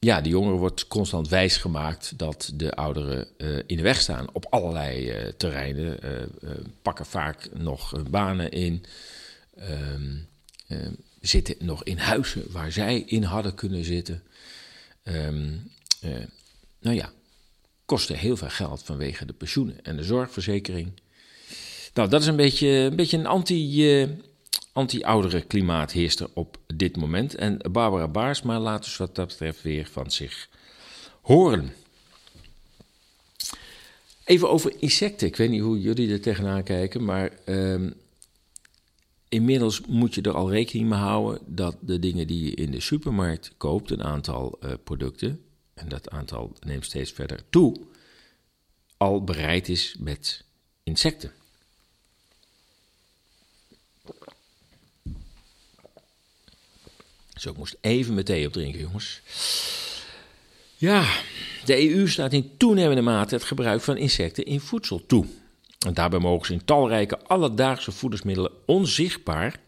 ja, 0.05 0.21
de 0.21 0.29
jongeren 0.29 0.57
wordt 0.57 0.87
constant 0.87 1.29
wijsgemaakt 1.29 2.17
dat 2.17 2.51
de 2.53 2.75
ouderen 2.75 3.27
uh, 3.37 3.57
in 3.65 3.77
de 3.77 3.83
weg 3.83 4.01
staan 4.01 4.27
op 4.33 4.45
allerlei 4.49 5.09
uh, 5.09 5.27
terreinen. 5.37 5.99
Uh, 6.03 6.51
pakken 6.81 7.05
vaak 7.05 7.49
nog 7.53 8.03
banen 8.09 8.51
in, 8.51 8.85
um, 9.69 10.27
zitten 11.21 11.55
nog 11.59 11.83
in 11.83 11.97
huizen 11.97 12.43
waar 12.51 12.71
zij 12.71 13.03
in 13.05 13.23
hadden 13.23 13.55
kunnen 13.55 13.83
zitten. 13.83 14.23
Um, 15.03 15.71
nou 16.79 16.95
ja, 16.95 17.11
kosten 17.85 18.17
heel 18.17 18.37
veel 18.37 18.49
geld 18.49 18.83
vanwege 18.83 19.25
de 19.25 19.33
pensioenen 19.33 19.83
en 19.83 19.97
de 19.97 20.03
zorgverzekering. 20.03 20.91
Nou, 21.93 22.09
dat 22.09 22.21
is 22.21 22.27
een 22.27 22.35
beetje 22.35 22.67
een, 22.67 22.95
beetje 22.95 23.17
een 23.17 23.25
anti, 23.25 24.07
anti-oudere 24.75 25.41
klimaat 25.41 25.91
heerst 25.91 26.19
er 26.19 26.29
op 26.33 26.57
dit 26.73 26.97
moment. 26.97 27.35
En 27.35 27.59
Barbara 27.71 28.07
Baarsma 28.07 28.59
laat 28.59 28.83
dus 28.83 28.97
wat 28.97 29.15
dat 29.15 29.27
betreft 29.27 29.61
weer 29.61 29.87
van 29.91 30.11
zich 30.11 30.49
horen. 31.21 31.73
Even 34.23 34.49
over 34.49 34.75
insecten. 34.79 35.27
Ik 35.27 35.35
weet 35.35 35.49
niet 35.49 35.61
hoe 35.61 35.81
jullie 35.81 36.11
er 36.11 36.21
tegenaan 36.21 36.63
kijken, 36.63 37.03
maar 37.03 37.31
ehm, 37.45 37.89
inmiddels 39.29 39.81
moet 39.81 40.15
je 40.15 40.21
er 40.21 40.35
al 40.35 40.51
rekening 40.51 40.89
mee 40.89 40.99
houden 40.99 41.41
dat 41.45 41.77
de 41.79 41.99
dingen 41.99 42.27
die 42.27 42.45
je 42.45 42.55
in 42.55 42.71
de 42.71 42.81
supermarkt 42.81 43.51
koopt, 43.57 43.91
een 43.91 44.03
aantal 44.03 44.59
uh, 44.63 44.71
producten, 44.83 45.41
en 45.73 45.89
dat 45.89 46.09
aantal 46.09 46.53
neemt 46.59 46.85
steeds 46.85 47.11
verder 47.11 47.43
toe, 47.49 47.81
al 48.97 49.23
bereid 49.23 49.69
is 49.69 49.95
met 49.99 50.43
insecten. 50.83 51.31
Zo, 57.35 57.49
ik 57.49 57.57
moest 57.57 57.77
even 57.81 58.13
mijn 58.13 58.25
thee 58.25 58.47
opdrinken, 58.47 58.79
jongens. 58.79 59.21
Ja, 60.75 61.13
de 61.65 61.89
EU 61.89 62.07
staat 62.07 62.33
in 62.33 62.51
toenemende 62.57 63.01
mate 63.01 63.35
het 63.35 63.43
gebruik 63.43 63.81
van 63.81 63.97
insecten 63.97 64.45
in 64.45 64.59
voedsel 64.59 65.05
toe. 65.05 65.25
En 65.85 65.93
daarbij 65.93 66.19
mogen 66.19 66.45
ze 66.45 66.53
in 66.53 66.65
talrijke 66.65 67.19
alledaagse 67.19 67.91
voedingsmiddelen 67.91 68.51
onzichtbaar 68.65 69.59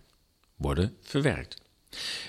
worden 0.55 0.95
verwerkt. 1.01 1.61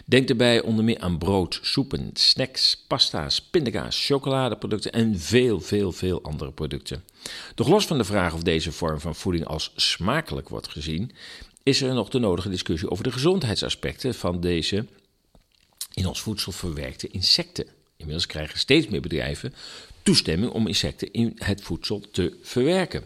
Denk 0.05 0.29
erbij 0.29 0.63
onder 0.63 0.85
meer 0.85 0.99
aan 0.99 1.19
brood, 1.19 1.59
soepen, 1.63 2.11
snacks, 2.13 2.85
pasta's, 2.87 3.43
pindakaas, 3.43 4.07
chocoladeproducten 4.07 4.93
en 4.93 5.19
veel, 5.19 5.61
veel, 5.61 5.93
veel 5.93 6.23
andere 6.23 6.53
producten. 6.53 7.05
Doch 7.55 7.69
los 7.69 7.87
van 7.87 7.99
de 7.99 8.05
vraag 8.05 8.35
of 8.35 8.43
deze 8.43 8.73
vorm 8.73 9.01
van 9.01 9.15
voeding 9.15 9.45
als 9.45 9.73
smakelijk 9.77 10.49
wordt 10.49 10.69
gezien, 10.69 11.13
is 11.63 11.83
er 11.83 11.95
nog 11.95 12.09
de 12.09 12.19
nodige 12.19 12.49
discussie 12.49 12.91
over 12.91 13.05
de 13.05 13.13
gezondheidsaspecten 13.13 14.15
van 14.15 14.41
deze 14.41 14.87
in 15.99 16.07
ons 16.07 16.21
voedsel 16.21 16.53
verwerkte 16.53 17.09
insecten. 17.09 17.67
Inmiddels 17.97 18.27
krijgen 18.27 18.59
steeds 18.59 18.89
meer 18.89 19.01
bedrijven 19.01 19.55
toestemming 20.03 20.53
om 20.53 20.67
insecten 20.67 21.13
in 21.13 21.33
het 21.35 21.63
voedsel 21.63 22.03
te 22.13 22.37
verwerken. 22.43 23.05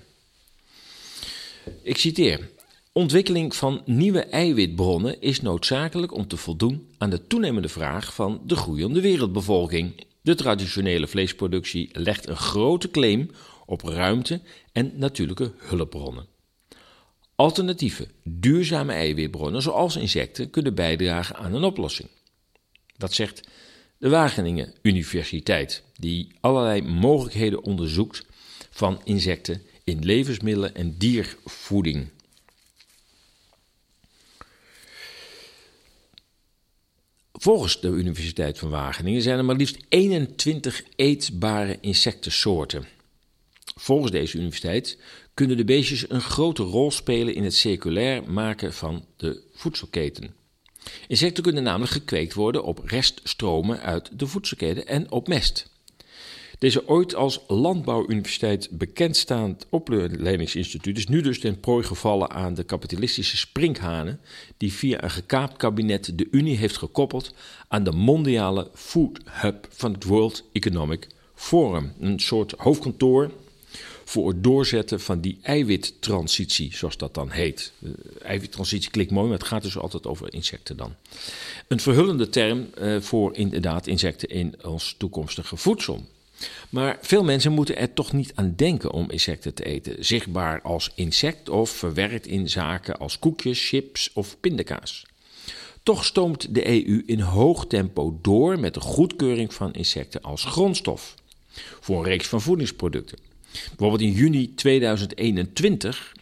Ik 1.83 1.97
citeer. 1.97 2.51
Ontwikkeling 2.93 3.57
van 3.57 3.83
nieuwe 3.85 4.21
eiwitbronnen 4.21 5.21
is 5.21 5.41
noodzakelijk 5.41 6.15
om 6.15 6.27
te 6.27 6.37
voldoen 6.37 6.89
aan 6.99 7.11
de 7.11 7.27
toenemende 7.27 7.69
vraag 7.69 8.15
van 8.15 8.41
de 8.47 8.57
groeiende 8.57 9.01
wereldbevolking. 9.01 10.07
De 10.21 10.35
traditionele 10.35 11.07
vleesproductie 11.07 11.89
legt 11.93 12.29
een 12.29 12.37
grote 12.37 12.91
claim 12.91 13.31
op 13.67 13.83
ruimte 13.83 14.41
en 14.73 14.93
natuurlijke 14.95 15.53
hulpbronnen. 15.57 16.27
Alternatieve, 17.35 18.09
duurzame 18.25 18.93
eiwitbronnen, 18.93 19.63
zoals 19.63 19.97
insecten, 19.97 20.51
kunnen 20.51 20.75
bijdragen 20.75 21.37
aan 21.37 21.55
een 21.55 21.65
oplossing. 21.65 22.09
Dat 23.03 23.13
zegt 23.13 23.41
de 23.99 24.09
Wageningen 24.09 24.75
Universiteit, 24.83 25.83
die 25.97 26.29
allerlei 26.41 26.83
mogelijkheden 26.83 27.63
onderzoekt 27.63 28.25
van 28.71 29.01
insecten 29.05 29.63
in 29.85 30.05
levensmiddelen 30.05 30.75
en 30.75 30.99
diervoeding. 30.99 32.09
Volgens 37.33 37.81
de 37.81 37.89
Universiteit 37.89 38.59
van 38.59 38.71
Wageningen 38.71 39.23
zijn 39.23 39.39
er 39.39 39.45
maar 39.45 39.57
liefst 39.57 39.79
21 39.89 40.83
eetbare 40.97 41.79
insectensoorten. 41.81 42.87
Volgens 43.75 44.13
deze 44.13 44.37
universiteit 44.37 44.99
kunnen 45.35 45.57
de 45.57 45.65
beestjes 45.65 46.11
een 46.11 46.21
grote 46.21 46.63
rol 46.63 46.91
spelen 46.91 47.35
in 47.35 47.45
het 47.45 47.55
circulair 47.55 48.31
maken 48.31 48.73
van 48.73 49.05
de 49.17 49.43
voedselketen. 49.53 50.42
Insecten 51.09 51.43
kunnen 51.43 51.63
namelijk 51.63 51.93
gekweekt 51.93 52.35
worden 52.35 52.65
op 52.65 52.83
reststromen 52.85 53.81
uit 53.81 54.11
de 54.19 54.27
voedselketen 54.27 54.87
en 54.87 55.11
op 55.11 55.29
mest. 55.29 55.71
Deze 56.63 56.89
ooit 56.89 57.15
als 57.15 57.41
landbouwuniversiteit 57.49 58.69
bekendstaand 58.71 59.67
opleidingsinstituut 59.71 60.99
is 60.99 61.07
nu 61.07 61.21
dus 61.21 61.41
ten 61.41 61.61
prooi 61.61 61.85
gevallen 61.85 62.31
aan 62.31 62.55
de 62.55 62.63
kapitalistische 62.65 63.37
sprinkhanen 63.37 64.21
die 64.57 64.73
via 64.73 65.03
een 65.03 65.11
gekaapt 65.11 65.57
kabinet 65.57 66.19
de 66.19 66.29
Unie 66.31 66.57
heeft 66.57 66.77
gekoppeld 66.77 67.35
aan 67.69 67.85
de 67.85 67.93
mondiale 67.93 68.71
food 68.75 69.19
hub 69.25 69.67
van 69.71 69.93
het 69.93 70.05
World 70.05 70.45
Economic 70.53 71.07
Forum. 71.35 71.93
Een 72.01 72.21
soort 72.21 72.55
hoofdkantoor 72.57 73.31
voor 74.13 74.29
het 74.29 74.45
doorzetten 74.45 75.01
van 75.01 75.21
die 75.21 75.39
eiwittransitie, 75.43 76.75
zoals 76.75 76.97
dat 76.97 77.15
dan 77.15 77.31
heet. 77.31 77.73
Uh, 77.79 77.91
eiwittransitie 78.23 78.91
klinkt 78.91 79.13
mooi, 79.13 79.29
maar 79.29 79.39
het 79.39 79.47
gaat 79.47 79.63
dus 79.63 79.79
altijd 79.79 80.07
over 80.07 80.33
insecten 80.33 80.77
dan. 80.77 80.95
Een 81.69 81.81
verhullende 81.81 82.29
term 82.29 82.67
uh, 82.79 83.01
voor 83.01 83.37
inderdaad 83.37 83.87
insecten 83.87 84.29
in 84.29 84.55
ons 84.65 84.95
toekomstige 84.99 85.57
voedsel. 85.57 86.05
Maar 86.69 86.99
veel 87.01 87.25
mensen 87.25 87.53
moeten 87.53 87.77
er 87.77 87.93
toch 87.93 88.13
niet 88.13 88.33
aan 88.35 88.53
denken 88.57 88.91
om 88.91 89.11
insecten 89.11 89.55
te 89.55 89.65
eten, 89.65 90.05
zichtbaar 90.05 90.63
als 90.63 90.93
insect 90.95 91.49
of 91.49 91.71
verwerkt 91.71 92.27
in 92.27 92.49
zaken 92.49 92.99
als 92.99 93.19
koekjes, 93.19 93.69
chips 93.69 94.11
of 94.13 94.37
pindakaas. 94.41 95.07
Toch 95.83 96.05
stoomt 96.05 96.55
de 96.55 96.67
EU 96.67 97.03
in 97.07 97.21
hoog 97.21 97.67
tempo 97.67 98.19
door 98.23 98.61
met 98.61 98.75
de 98.75 98.81
goedkeuring 98.81 99.55
van 99.55 99.73
insecten 99.73 100.23
als 100.23 100.45
grondstof 100.45 101.15
voor 101.81 101.99
een 101.99 102.05
reeks 102.05 102.27
van 102.27 102.41
voedingsproducten. 102.41 103.32
Bijvoorbeeld 103.53 104.01
in 104.01 104.13
juni 104.13 104.55
2021, 104.55 106.13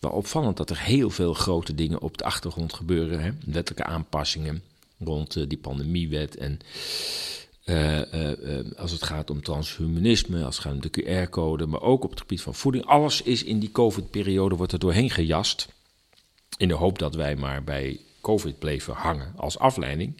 wel 0.00 0.10
opvallend 0.10 0.56
dat 0.56 0.70
er 0.70 0.80
heel 0.80 1.10
veel 1.10 1.34
grote 1.34 1.74
dingen 1.74 2.00
op 2.00 2.18
de 2.18 2.24
achtergrond 2.24 2.72
gebeuren, 2.72 3.20
hè? 3.20 3.30
wettelijke 3.46 3.84
aanpassingen 3.84 4.62
rond 4.98 5.36
uh, 5.36 5.44
die 5.48 5.58
pandemiewet 5.58 6.36
en 6.36 6.58
uh, 7.64 8.12
uh, 8.12 8.58
als 8.76 8.90
het 8.90 9.02
gaat 9.02 9.30
om 9.30 9.42
transhumanisme, 9.42 10.44
als 10.44 10.56
het 10.56 10.64
gaat 10.64 10.74
om 10.74 10.80
de 10.80 11.02
QR-code, 11.02 11.66
maar 11.66 11.82
ook 11.82 12.04
op 12.04 12.10
het 12.10 12.20
gebied 12.20 12.42
van 12.42 12.54
voeding. 12.54 12.84
Alles 12.84 13.22
is 13.22 13.44
in 13.44 13.58
die 13.58 13.72
COVID-periode 13.72 14.54
wordt 14.54 14.72
er 14.72 14.78
doorheen 14.78 15.10
gejast. 15.10 15.68
In 16.56 16.68
de 16.68 16.74
hoop 16.74 16.98
dat 16.98 17.14
wij 17.14 17.36
maar 17.36 17.64
bij 17.64 18.00
COVID 18.24 18.58
bleven 18.58 18.94
hangen 18.94 19.32
als 19.36 19.58
afleiding. 19.58 20.14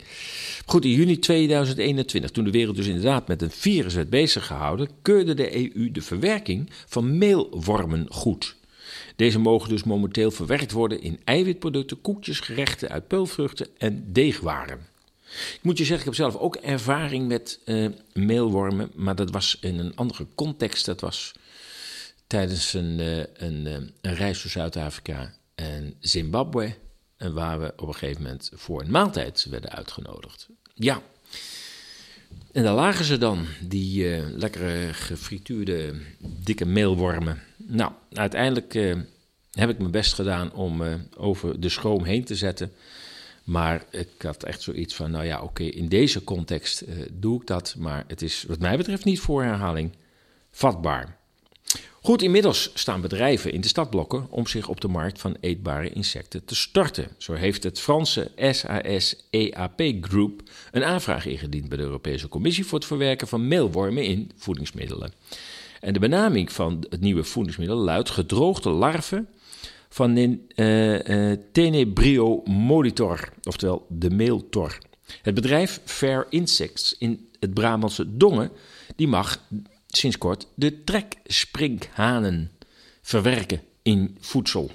Goed, 0.66 0.84
in 0.84 0.90
juni 0.90 1.18
2021, 1.18 2.30
toen 2.30 2.44
de 2.44 2.50
wereld 2.50 2.76
dus 2.76 2.86
inderdaad 2.86 3.28
met 3.28 3.42
een 3.42 3.50
virus 3.50 3.94
werd 3.94 4.10
bezig 4.10 4.46
gehouden, 4.46 4.88
keurde 5.02 5.34
de 5.34 5.56
EU 5.56 5.90
de 5.90 6.02
verwerking 6.02 6.70
van 6.86 7.18
meelwormen 7.18 8.06
goed. 8.08 8.56
Deze 9.16 9.38
mogen 9.38 9.68
dus 9.68 9.84
momenteel 9.84 10.30
verwerkt 10.30 10.72
worden 10.72 11.02
in 11.02 11.20
eiwitproducten, 11.24 12.00
koekjes, 12.00 12.40
gerechten 12.40 12.88
uit 12.88 13.08
peulvruchten 13.08 13.66
en 13.78 14.12
deegwaren. 14.12 14.78
Ik 15.34 15.60
moet 15.62 15.78
je 15.78 15.84
zeggen, 15.84 15.98
ik 15.98 16.16
heb 16.16 16.30
zelf 16.30 16.42
ook 16.42 16.56
ervaring 16.56 17.28
met 17.28 17.60
uh, 17.64 17.88
meelwormen, 18.12 18.90
maar 18.94 19.14
dat 19.14 19.30
was 19.30 19.58
in 19.60 19.78
een 19.78 19.96
andere 19.96 20.26
context. 20.34 20.86
Dat 20.86 21.00
was 21.00 21.32
tijdens 22.26 22.74
een, 22.74 22.98
uh, 22.98 23.16
een, 23.34 23.66
uh, 23.66 23.72
een 24.00 24.14
reis 24.14 24.42
door 24.42 24.50
Zuid-Afrika 24.50 25.34
en 25.54 25.94
Zimbabwe, 26.00 26.74
waar 27.32 27.60
we 27.60 27.72
op 27.76 27.88
een 27.88 27.94
gegeven 27.94 28.22
moment 28.22 28.50
voor 28.54 28.80
een 28.80 28.90
maaltijd 28.90 29.46
werden 29.50 29.70
uitgenodigd. 29.70 30.48
Ja, 30.74 31.02
en 32.52 32.62
daar 32.62 32.74
lagen 32.74 33.04
ze 33.04 33.18
dan, 33.18 33.46
die 33.60 34.20
lekkere 34.36 34.92
gefrituurde 34.92 35.94
dikke 36.20 36.64
meelwormen. 36.64 37.42
Nou, 37.56 37.92
uiteindelijk 38.12 38.74
heb 39.52 39.70
ik 39.70 39.78
mijn 39.78 39.90
best 39.90 40.12
gedaan 40.14 40.52
om 40.52 40.82
over 41.16 41.60
de 41.60 41.68
schroom 41.68 42.04
heen 42.04 42.24
te 42.24 42.34
zetten. 42.34 42.72
Maar 43.44 43.84
ik 43.90 44.08
had 44.18 44.42
echt 44.42 44.62
zoiets 44.62 44.94
van, 44.94 45.10
nou 45.10 45.24
ja, 45.24 45.42
oké, 45.42 45.62
in 45.62 45.88
deze 45.88 46.24
context 46.24 46.84
doe 47.12 47.40
ik 47.40 47.46
dat. 47.46 47.74
Maar 47.78 48.04
het 48.06 48.22
is 48.22 48.44
wat 48.48 48.58
mij 48.58 48.76
betreft 48.76 49.04
niet 49.04 49.20
voor 49.20 49.42
herhaling 49.42 49.92
vatbaar. 50.50 51.18
Goed, 52.04 52.22
inmiddels 52.22 52.70
staan 52.74 53.00
bedrijven 53.00 53.52
in 53.52 53.60
de 53.60 53.68
stadblokken 53.68 54.26
om 54.30 54.46
zich 54.46 54.68
op 54.68 54.80
de 54.80 54.88
markt 54.88 55.20
van 55.20 55.36
eetbare 55.40 55.90
insecten 55.90 56.44
te 56.44 56.54
starten. 56.54 57.08
Zo 57.18 57.32
heeft 57.32 57.62
het 57.62 57.80
Franse 57.80 58.30
SAS-EAP 58.36 59.82
Group 60.00 60.42
een 60.72 60.84
aanvraag 60.84 61.26
ingediend 61.26 61.68
bij 61.68 61.76
de 61.78 61.82
Europese 61.82 62.28
Commissie 62.28 62.66
voor 62.66 62.78
het 62.78 62.86
verwerken 62.86 63.28
van 63.28 63.48
meelwormen 63.48 64.04
in 64.04 64.30
voedingsmiddelen. 64.36 65.12
En 65.80 65.92
de 65.92 65.98
benaming 65.98 66.52
van 66.52 66.84
het 66.88 67.00
nieuwe 67.00 67.24
voedingsmiddel 67.24 67.76
luidt 67.76 68.10
gedroogde 68.10 68.70
larven 68.70 69.28
van 69.88 70.16
een 70.16 70.50
uh, 70.56 71.36
Tenebrio 71.52 72.42
Molitor, 72.44 73.28
oftewel 73.42 73.86
de 73.88 74.10
Meeltor. 74.10 74.78
Het 75.22 75.34
bedrijf 75.34 75.80
Fair 75.84 76.26
Insects 76.30 76.96
in 76.98 77.28
het 77.40 77.54
Brabantse 77.54 78.16
Dongen, 78.16 78.50
die 78.96 79.08
mag 79.08 79.40
sinds 79.96 80.18
kort 80.18 80.46
de 80.54 80.84
treksprinkhanen 80.84 82.50
verwerken 83.02 83.60
in 83.82 84.16
voedsel. 84.20 84.70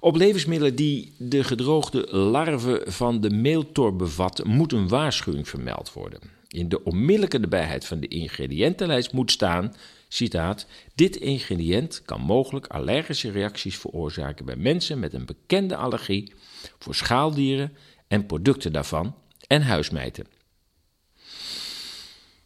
Op 0.00 0.16
levensmiddelen 0.16 0.74
die 0.74 1.12
de 1.18 1.44
gedroogde 1.44 2.16
larven 2.16 2.92
van 2.92 3.20
de 3.20 3.30
meeltor 3.30 3.96
bevatten, 3.96 4.48
moet 4.48 4.72
een 4.72 4.88
waarschuwing 4.88 5.48
vermeld 5.48 5.92
worden. 5.92 6.20
In 6.48 6.68
de 6.68 6.84
onmiddellijke 6.84 7.38
nabijheid 7.38 7.84
van 7.84 8.00
de 8.00 8.08
ingrediëntenlijst 8.08 9.12
moet 9.12 9.30
staan 9.30 9.74
Citaat: 10.14 10.66
Dit 10.94 11.16
ingrediënt 11.16 12.02
kan 12.04 12.20
mogelijk 12.20 12.66
allergische 12.66 13.30
reacties 13.30 13.78
veroorzaken 13.78 14.44
bij 14.44 14.56
mensen 14.56 14.98
met 14.98 15.12
een 15.12 15.26
bekende 15.26 15.76
allergie 15.76 16.32
voor 16.78 16.94
schaaldieren 16.94 17.76
en 18.08 18.26
producten 18.26 18.72
daarvan 18.72 19.14
en 19.46 19.62
huismijten. 19.62 20.26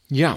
Ja, 0.06 0.36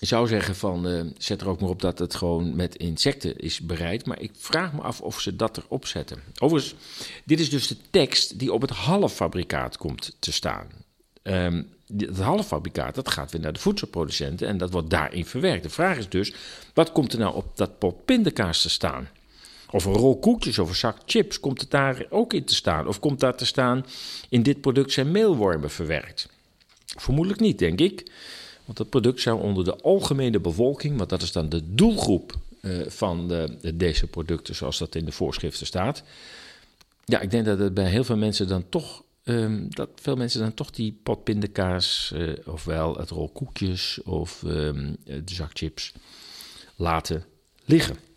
ik 0.00 0.08
zou 0.08 0.28
zeggen 0.28 0.56
van 0.56 0.86
uh, 0.86 1.00
zet 1.18 1.40
er 1.40 1.48
ook 1.48 1.60
maar 1.60 1.70
op 1.70 1.80
dat 1.80 1.98
het 1.98 2.14
gewoon 2.14 2.56
met 2.56 2.76
insecten 2.76 3.38
is 3.38 3.60
bereid. 3.60 4.06
Maar 4.06 4.20
ik 4.20 4.32
vraag 4.36 4.72
me 4.72 4.80
af 4.80 5.00
of 5.00 5.20
ze 5.20 5.36
dat 5.36 5.56
erop 5.56 5.86
zetten. 5.86 6.22
Overigens, 6.38 6.74
dit 7.24 7.40
is 7.40 7.50
dus 7.50 7.66
de 7.66 7.76
tekst 7.90 8.38
die 8.38 8.52
op 8.52 8.60
het 8.60 8.70
halffabrikaat 8.70 9.76
komt 9.76 10.16
te 10.18 10.32
staan. 10.32 10.66
Um, 11.22 11.68
het 11.96 12.18
halffabrikaat 12.18 12.94
dat 12.94 13.08
gaat 13.08 13.30
weer 13.30 13.40
naar 13.40 13.52
de 13.52 13.60
voedselproducenten 13.60 14.48
en 14.48 14.58
dat 14.58 14.70
wordt 14.70 14.90
daarin 14.90 15.26
verwerkt. 15.26 15.62
De 15.62 15.70
vraag 15.70 15.98
is 15.98 16.08
dus, 16.08 16.34
wat 16.74 16.92
komt 16.92 17.12
er 17.12 17.18
nou 17.18 17.34
op 17.34 17.56
dat 17.56 17.78
pot 17.78 18.04
pindakaas 18.04 18.62
te 18.62 18.68
staan? 18.68 19.08
Of 19.70 19.84
een 19.84 19.92
rol 19.92 20.18
koekjes 20.18 20.58
of 20.58 20.68
een 20.68 20.74
zak 20.74 20.96
chips, 21.06 21.40
komt 21.40 21.60
het 21.60 21.70
daar 21.70 22.06
ook 22.10 22.32
in 22.32 22.44
te 22.44 22.54
staan? 22.54 22.86
Of 22.86 23.00
komt 23.00 23.20
daar 23.20 23.36
te 23.36 23.46
staan, 23.46 23.86
in 24.28 24.42
dit 24.42 24.60
product 24.60 24.92
zijn 24.92 25.10
meelwormen 25.10 25.70
verwerkt? 25.70 26.28
Vermoedelijk 26.84 27.40
niet, 27.40 27.58
denk 27.58 27.80
ik. 27.80 28.10
Want 28.68 28.80
het 28.80 28.90
product 28.90 29.20
zou 29.20 29.40
onder 29.40 29.64
de 29.64 29.76
algemene 29.76 30.40
bevolking, 30.40 30.96
want 30.96 31.10
dat 31.10 31.22
is 31.22 31.32
dan 31.32 31.48
de 31.48 31.74
doelgroep 31.74 32.34
uh, 32.60 32.88
van 32.88 33.28
de, 33.28 33.74
deze 33.74 34.06
producten, 34.06 34.54
zoals 34.54 34.78
dat 34.78 34.94
in 34.94 35.04
de 35.04 35.12
voorschriften 35.12 35.66
staat. 35.66 36.02
Ja, 37.04 37.20
ik 37.20 37.30
denk 37.30 37.44
dat 37.44 37.58
het 37.58 37.74
bij 37.74 37.90
heel 37.90 38.04
veel 38.04 38.16
mensen 38.16 38.48
dan 38.48 38.68
toch, 38.68 39.02
um, 39.24 39.66
dat 39.70 39.88
veel 39.94 40.16
mensen 40.16 40.40
dan 40.40 40.54
toch 40.54 40.70
die 40.70 40.98
pot 41.02 41.24
pindakaas, 41.24 42.12
uh, 42.14 42.32
ofwel 42.46 42.96
het 42.96 43.10
rol 43.10 43.28
koekjes 43.28 43.98
of 44.04 44.42
um, 44.46 44.96
de 45.04 45.22
zak 45.24 45.50
chips 45.52 45.92
laten 46.76 47.24
liggen. 47.64 48.07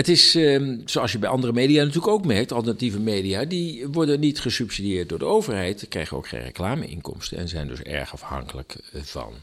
Het 0.00 0.08
is, 0.08 0.34
ehm, 0.34 0.78
zoals 0.84 1.12
je 1.12 1.18
bij 1.18 1.28
andere 1.28 1.52
media 1.52 1.84
natuurlijk 1.84 2.12
ook 2.12 2.24
merkt, 2.24 2.52
alternatieve 2.52 3.00
media, 3.00 3.44
die 3.44 3.88
worden 3.88 4.20
niet 4.20 4.40
gesubsidieerd 4.40 5.08
door 5.08 5.18
de 5.18 5.24
overheid, 5.24 5.88
krijgen 5.88 6.16
ook 6.16 6.28
geen 6.28 6.42
reclameinkomsten 6.42 7.38
en 7.38 7.48
zijn 7.48 7.68
dus 7.68 7.80
erg 7.80 8.12
afhankelijk 8.12 8.76
eh, 8.92 9.02
van 9.02 9.34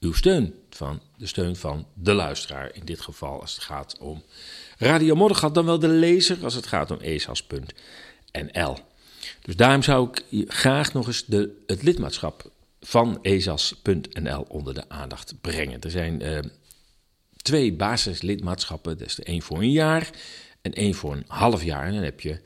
uw 0.00 0.12
steun, 0.12 0.54
van 0.70 1.00
de 1.16 1.26
steun 1.26 1.56
van 1.56 1.86
de 1.94 2.12
luisteraar. 2.12 2.70
In 2.74 2.84
dit 2.84 3.00
geval 3.00 3.40
als 3.40 3.54
het 3.54 3.62
gaat 3.62 3.96
om 4.00 4.22
Radio 4.78 5.14
Moddergat, 5.14 5.54
dan 5.54 5.64
wel 5.64 5.78
de 5.78 5.88
lezer 5.88 6.44
als 6.44 6.54
het 6.54 6.66
gaat 6.66 6.90
om 6.90 6.98
esas.nl. 6.98 8.76
Dus 9.42 9.56
daarom 9.56 9.82
zou 9.82 10.08
ik 10.10 10.44
graag 10.48 10.92
nog 10.92 11.06
eens 11.06 11.24
de, 11.26 11.62
het 11.66 11.82
lidmaatschap 11.82 12.50
van 12.80 13.18
esas.nl 13.22 14.44
onder 14.48 14.74
de 14.74 14.88
aandacht 14.88 15.34
brengen. 15.40 15.80
Er 15.80 15.90
zijn 15.90 16.22
uh, 16.22 16.38
twee 17.42 17.72
basislidmaatschappen. 17.72 18.98
Dat 18.98 19.06
is 19.06 19.20
één 19.20 19.42
voor 19.42 19.58
een 19.58 19.72
jaar 19.72 20.10
en 20.62 20.72
één 20.72 20.94
voor 20.94 21.12
een 21.12 21.24
half 21.26 21.62
jaar. 21.62 21.86
En 21.86 21.92
dan 21.94 22.02
heb 22.02 22.20
je 22.20 22.40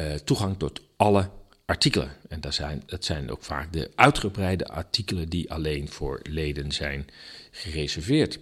uh, 0.00 0.14
toegang 0.14 0.58
tot 0.58 0.80
alle 0.96 1.30
artikelen. 1.66 2.12
En 2.28 2.40
dat 2.40 2.54
zijn, 2.54 2.82
dat 2.86 3.04
zijn 3.04 3.30
ook 3.30 3.42
vaak 3.42 3.72
de 3.72 3.90
uitgebreide 3.94 4.66
artikelen 4.66 5.28
die 5.28 5.52
alleen 5.52 5.88
voor 5.88 6.20
leden 6.22 6.72
zijn 6.72 7.06
gereserveerd. 7.50 8.38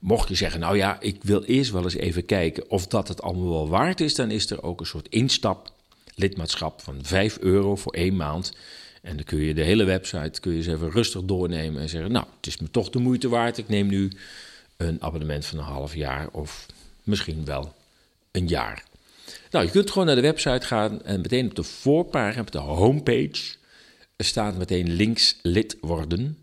Mocht 0.00 0.28
je 0.28 0.34
zeggen, 0.34 0.60
nou 0.60 0.76
ja, 0.76 1.00
ik 1.00 1.22
wil 1.22 1.42
eerst 1.42 1.70
wel 1.70 1.82
eens 1.82 1.94
even 1.94 2.26
kijken 2.26 2.70
of 2.70 2.86
dat 2.86 3.08
het 3.08 3.22
allemaal 3.22 3.50
wel 3.50 3.68
waard 3.68 4.00
is, 4.00 4.14
dan 4.14 4.30
is 4.30 4.50
er 4.50 4.62
ook 4.62 4.80
een 4.80 4.86
soort 4.86 5.08
instap 5.08 5.72
lidmaatschap 6.14 6.80
van 6.80 6.98
5 7.02 7.38
euro 7.38 7.76
voor 7.76 7.92
één 7.92 8.16
maand. 8.16 8.52
En 9.02 9.16
dan 9.16 9.24
kun 9.24 9.38
je 9.38 9.54
de 9.54 9.62
hele 9.62 9.84
website 9.84 10.40
kun 10.40 10.52
je 10.52 10.58
eens 10.58 10.66
even 10.66 10.90
rustig 10.90 11.22
doornemen 11.24 11.82
en 11.82 11.88
zeggen, 11.88 12.12
nou, 12.12 12.26
het 12.36 12.46
is 12.46 12.58
me 12.58 12.70
toch 12.70 12.90
de 12.90 12.98
moeite 12.98 13.28
waard. 13.28 13.58
Ik 13.58 13.68
neem 13.68 13.86
nu 13.86 14.10
een 14.88 15.02
abonnement 15.02 15.44
van 15.46 15.58
een 15.58 15.64
half 15.64 15.94
jaar 15.94 16.28
of 16.32 16.66
misschien 17.02 17.44
wel 17.44 17.74
een 18.30 18.48
jaar. 18.48 18.84
Nou, 19.50 19.64
je 19.64 19.70
kunt 19.70 19.90
gewoon 19.90 20.06
naar 20.06 20.16
de 20.16 20.22
website 20.22 20.66
gaan 20.66 21.02
en 21.02 21.20
meteen 21.20 21.46
op 21.46 21.54
de 21.54 21.62
voorpagina, 21.62 22.40
op 22.40 22.50
de 22.50 22.58
homepage, 22.58 23.54
staat 24.18 24.56
meteen 24.56 24.92
links 24.92 25.38
lid 25.42 25.76
worden. 25.80 26.38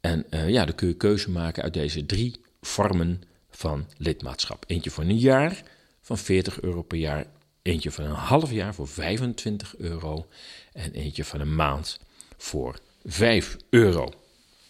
En 0.00 0.26
uh, 0.30 0.48
ja, 0.48 0.64
dan 0.64 0.74
kun 0.74 0.88
je 0.88 0.94
keuze 0.94 1.30
maken 1.30 1.62
uit 1.62 1.74
deze 1.74 2.06
drie 2.06 2.40
vormen 2.60 3.22
van 3.50 3.86
lidmaatschap. 3.96 4.64
Eentje 4.66 4.90
voor 4.90 5.04
een 5.04 5.18
jaar 5.18 5.62
van 6.00 6.18
40 6.18 6.60
euro 6.60 6.82
per 6.82 6.98
jaar, 6.98 7.26
eentje 7.62 7.90
van 7.90 8.04
een 8.04 8.10
half 8.10 8.50
jaar 8.50 8.74
voor 8.74 8.88
25 8.88 9.76
euro 9.76 10.26
en 10.72 10.92
eentje 10.92 11.24
van 11.24 11.40
een 11.40 11.54
maand 11.54 12.00
voor 12.36 12.78
5 13.04 13.56
euro. 13.70 14.12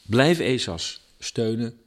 Blijf 0.02 0.38
ESAS 0.38 1.00
steunen. 1.18 1.80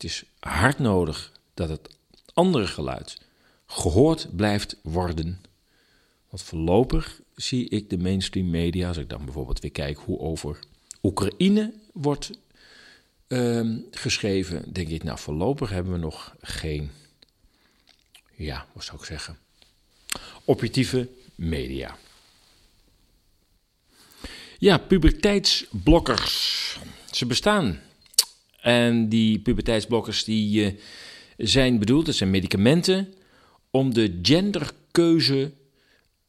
Het 0.00 0.10
is 0.10 0.24
hard 0.38 0.78
nodig 0.78 1.32
dat 1.54 1.68
het 1.68 1.96
andere 2.34 2.66
geluid 2.66 3.20
gehoord 3.66 4.36
blijft 4.36 4.76
worden. 4.82 5.42
Want 6.28 6.42
voorlopig 6.42 7.20
zie 7.34 7.68
ik 7.68 7.90
de 7.90 7.98
mainstream 7.98 8.50
media, 8.50 8.88
als 8.88 8.96
ik 8.96 9.08
dan 9.08 9.24
bijvoorbeeld 9.24 9.60
weer 9.60 9.70
kijk 9.70 9.98
hoe 9.98 10.18
over 10.18 10.58
Oekraïne 11.02 11.72
wordt 11.92 12.30
uh, 13.28 13.78
geschreven, 13.90 14.72
denk 14.72 14.88
ik, 14.88 15.02
nou 15.02 15.18
voorlopig 15.18 15.70
hebben 15.70 15.92
we 15.92 15.98
nog 15.98 16.36
geen, 16.40 16.90
ja, 18.34 18.66
wat 18.72 18.84
zou 18.84 18.98
ik 18.98 19.04
zeggen, 19.04 19.38
objectieve 20.44 21.08
media. 21.34 21.96
Ja, 24.58 24.78
puberteitsblokkers. 24.78 26.78
Ze 27.10 27.26
bestaan. 27.26 27.80
En 28.60 29.08
die 29.08 29.38
puberteitsblokkers 29.38 30.24
die, 30.24 30.64
uh, 30.64 30.80
zijn 31.36 31.78
bedoeld, 31.78 32.06
dat 32.06 32.14
zijn 32.14 32.30
medicamenten 32.30 33.14
om 33.70 33.94
de 33.94 34.18
genderkeuze 34.22 35.52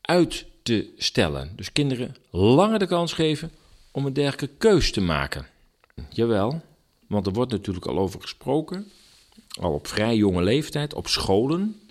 uit 0.01 0.45
te 0.63 0.89
stellen. 0.97 1.51
Dus 1.55 1.71
kinderen 1.71 2.15
langer 2.29 2.79
de 2.79 2.87
kans 2.87 3.13
geven 3.13 3.51
om 3.91 4.05
een 4.05 4.13
dergelijke 4.13 4.55
keus 4.57 4.91
te 4.91 5.01
maken. 5.01 5.47
Jawel, 6.09 6.61
want 7.07 7.25
er 7.25 7.33
wordt 7.33 7.51
natuurlijk 7.51 7.85
al 7.85 7.99
over 7.99 8.21
gesproken, 8.21 8.91
al 9.59 9.73
op 9.73 9.87
vrij 9.87 10.15
jonge 10.15 10.43
leeftijd, 10.43 10.93
op 10.93 11.07
scholen. 11.07 11.81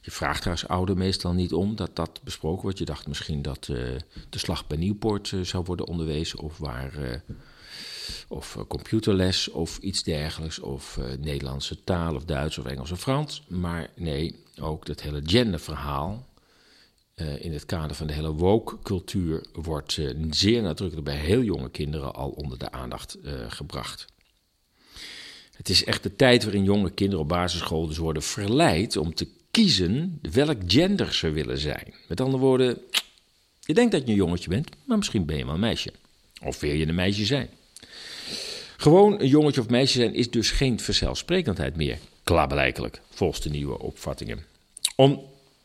Je 0.00 0.10
vraagt 0.10 0.46
als 0.46 0.68
ouder 0.68 0.96
meestal 0.96 1.32
niet 1.32 1.52
om 1.52 1.76
dat 1.76 1.96
dat 1.96 2.20
besproken 2.24 2.62
wordt. 2.62 2.78
Je 2.78 2.84
dacht 2.84 3.06
misschien 3.06 3.42
dat 3.42 3.68
uh, 3.70 3.78
de 4.28 4.38
slag 4.38 4.66
bij 4.66 4.76
Nieuwpoort 4.76 5.30
uh, 5.30 5.40
zou 5.40 5.64
worden 5.64 5.86
onderwezen 5.86 6.38
of 6.38 6.58
waar... 6.58 7.22
Of 8.28 8.58
computerles 8.68 9.50
of 9.50 9.78
iets 9.78 10.02
dergelijks, 10.02 10.58
of 10.58 10.98
Nederlandse 11.20 11.84
taal 11.84 12.14
of 12.14 12.24
Duits 12.24 12.58
of 12.58 12.66
Engels 12.66 12.90
of 12.90 13.00
Frans. 13.00 13.42
Maar 13.48 13.90
nee, 13.96 14.42
ook 14.60 14.86
dat 14.86 15.00
hele 15.00 15.20
genderverhaal 15.24 16.26
uh, 17.16 17.44
in 17.44 17.52
het 17.52 17.66
kader 17.66 17.96
van 17.96 18.06
de 18.06 18.12
hele 18.12 18.32
woke-cultuur 18.32 19.44
wordt 19.52 20.00
zeer 20.30 20.62
nadrukkelijk 20.62 21.06
bij 21.06 21.18
heel 21.18 21.42
jonge 21.42 21.70
kinderen 21.70 22.14
al 22.14 22.30
onder 22.30 22.58
de 22.58 22.70
aandacht 22.70 23.18
gebracht. 23.48 24.06
Het 25.56 25.68
is 25.68 25.84
echt 25.84 26.02
de 26.02 26.16
tijd 26.16 26.42
waarin 26.42 26.64
jonge 26.64 26.90
kinderen 26.90 27.22
op 27.22 27.28
basisschool 27.28 27.86
dus 27.86 27.96
worden 27.96 28.22
verleid 28.22 28.96
om 28.96 29.14
te 29.14 29.28
kiezen 29.50 30.18
welk 30.32 30.58
gender 30.66 31.14
ze 31.14 31.30
willen 31.30 31.58
zijn. 31.58 31.94
Met 32.08 32.20
andere 32.20 32.42
woorden, 32.42 32.78
je 33.60 33.74
denkt 33.74 33.92
dat 33.92 34.02
je 34.02 34.08
een 34.08 34.14
jongetje 34.14 34.48
bent, 34.48 34.68
maar 34.84 34.96
misschien 34.96 35.24
ben 35.24 35.36
je 35.36 35.44
wel 35.44 35.54
een 35.54 35.60
meisje. 35.60 35.92
Of 36.42 36.60
wil 36.60 36.72
je 36.72 36.86
een 36.86 36.94
meisje 36.94 37.24
zijn? 37.24 37.48
Gewoon 38.84 39.20
een 39.20 39.28
jongetje 39.28 39.60
of 39.60 39.68
meisje 39.68 39.98
zijn 39.98 40.14
is 40.14 40.30
dus 40.30 40.50
geen 40.50 40.80
vanzelfsprekendheid 40.80 41.76
meer. 41.76 41.98
Klaarblijkelijk, 42.24 43.00
volgens 43.10 43.40
de 43.40 43.50
nieuwe 43.50 43.78
opvattingen. 43.78 44.44
Om 44.96 45.22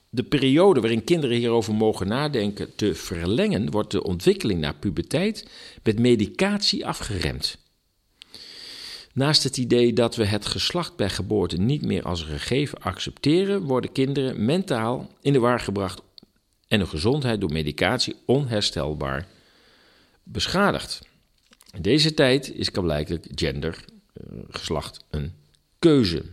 de 0.10 0.24
periode 0.24 0.80
waarin 0.80 1.04
kinderen 1.04 1.38
hierover 1.38 1.74
mogen 1.74 2.08
nadenken 2.08 2.76
te 2.76 2.96
verlengen, 2.96 3.72
wordt 3.72 3.92
de 3.92 4.04
ontwikkeling 4.04 4.60
naar 4.60 4.76
puberteit 4.76 5.48
met 5.84 6.00
medicatie 6.00 6.86
afgeremd. 6.86 7.58
Naast 9.14 9.44
het 9.44 9.58
idee 9.58 9.94
dat 9.94 10.16
we 10.16 10.26
het 10.26 10.46
geslacht 10.46 10.96
bij 10.96 11.10
geboorte 11.10 11.58
niet 11.58 11.86
meer 11.86 12.04
als 12.04 12.24
gegeven 12.24 12.82
accepteren, 12.82 13.62
worden 13.62 13.92
kinderen 13.92 14.46
mentaal 14.46 15.12
in 15.22 15.34
de 15.34 15.40
war 15.40 15.60
gebracht 15.60 16.02
en 16.68 16.80
hun 16.80 16.88
gezondheid 16.88 17.42
door 17.42 17.52
medicatie 17.52 18.16
onherstelbaar 18.26 19.28
beschadigd. 20.24 21.08
In 21.72 21.82
deze 21.82 22.14
tijd 22.14 22.54
is 22.56 22.70
blijkbaar 22.70 23.18
gender, 23.36 23.86
eh, 24.14 24.24
geslacht, 24.50 25.00
een 25.10 25.34
keuze. 25.80 26.24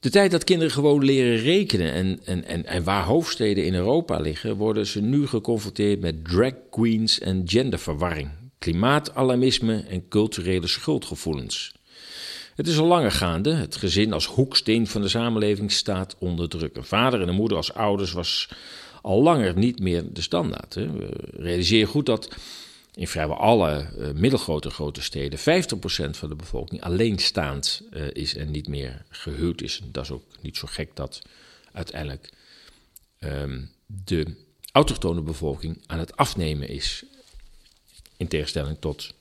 De 0.00 0.10
tijd 0.10 0.30
dat 0.30 0.44
kinderen 0.44 0.72
gewoon 0.72 1.04
leren 1.04 1.36
rekenen 1.36 1.92
en, 1.92 2.20
en, 2.24 2.44
en, 2.44 2.66
en 2.66 2.84
waar 2.84 3.04
hoofdsteden 3.04 3.64
in 3.64 3.74
Europa 3.74 4.18
liggen, 4.18 4.56
worden 4.56 4.86
ze 4.86 5.00
nu 5.00 5.26
geconfronteerd 5.26 6.00
met 6.00 6.24
drag 6.24 6.52
queens 6.70 7.20
en 7.20 7.42
genderverwarring, 7.44 8.30
klimaatalarmisme 8.58 9.84
en 9.88 10.08
culturele 10.08 10.66
schuldgevoelens. 10.66 11.74
Het 12.56 12.66
is 12.66 12.78
al 12.78 12.86
langer 12.86 13.12
gaande. 13.12 13.54
Het 13.54 13.76
gezin 13.76 14.12
als 14.12 14.26
hoeksteen 14.26 14.86
van 14.86 15.02
de 15.02 15.08
samenleving 15.08 15.72
staat 15.72 16.16
onder 16.18 16.48
druk. 16.48 16.76
Een 16.76 16.84
vader 16.84 17.20
en 17.20 17.28
een 17.28 17.34
moeder 17.34 17.56
als 17.56 17.74
ouders 17.74 18.12
was 18.12 18.48
al 19.06 19.22
langer 19.22 19.58
niet 19.58 19.78
meer 19.78 20.12
de 20.12 20.20
standaard. 20.20 20.74
Hè. 20.74 20.92
We 20.92 21.08
realiseren 21.32 21.88
goed 21.88 22.06
dat 22.06 22.28
in 22.94 23.08
vrijwel 23.08 23.36
alle 23.36 23.88
uh, 23.98 24.10
middelgrote 24.10 24.70
grote 24.70 25.02
steden 25.02 25.38
50% 25.38 25.42
van 26.10 26.28
de 26.28 26.34
bevolking 26.34 26.82
alleenstaand 26.82 27.82
uh, 27.90 28.06
is 28.12 28.36
en 28.36 28.50
niet 28.50 28.68
meer 28.68 29.04
gehuwd 29.08 29.62
is. 29.62 29.80
Dat 29.84 30.04
is 30.04 30.10
ook 30.10 30.24
niet 30.40 30.56
zo 30.56 30.66
gek 30.70 30.96
dat 30.96 31.22
uiteindelijk 31.72 32.30
um, 33.20 33.70
de 33.86 34.34
autochtone 34.72 35.20
bevolking 35.20 35.82
aan 35.86 35.98
het 35.98 36.16
afnemen 36.16 36.68
is. 36.68 37.04
In 38.16 38.28
tegenstelling 38.28 38.76
tot 38.80 39.14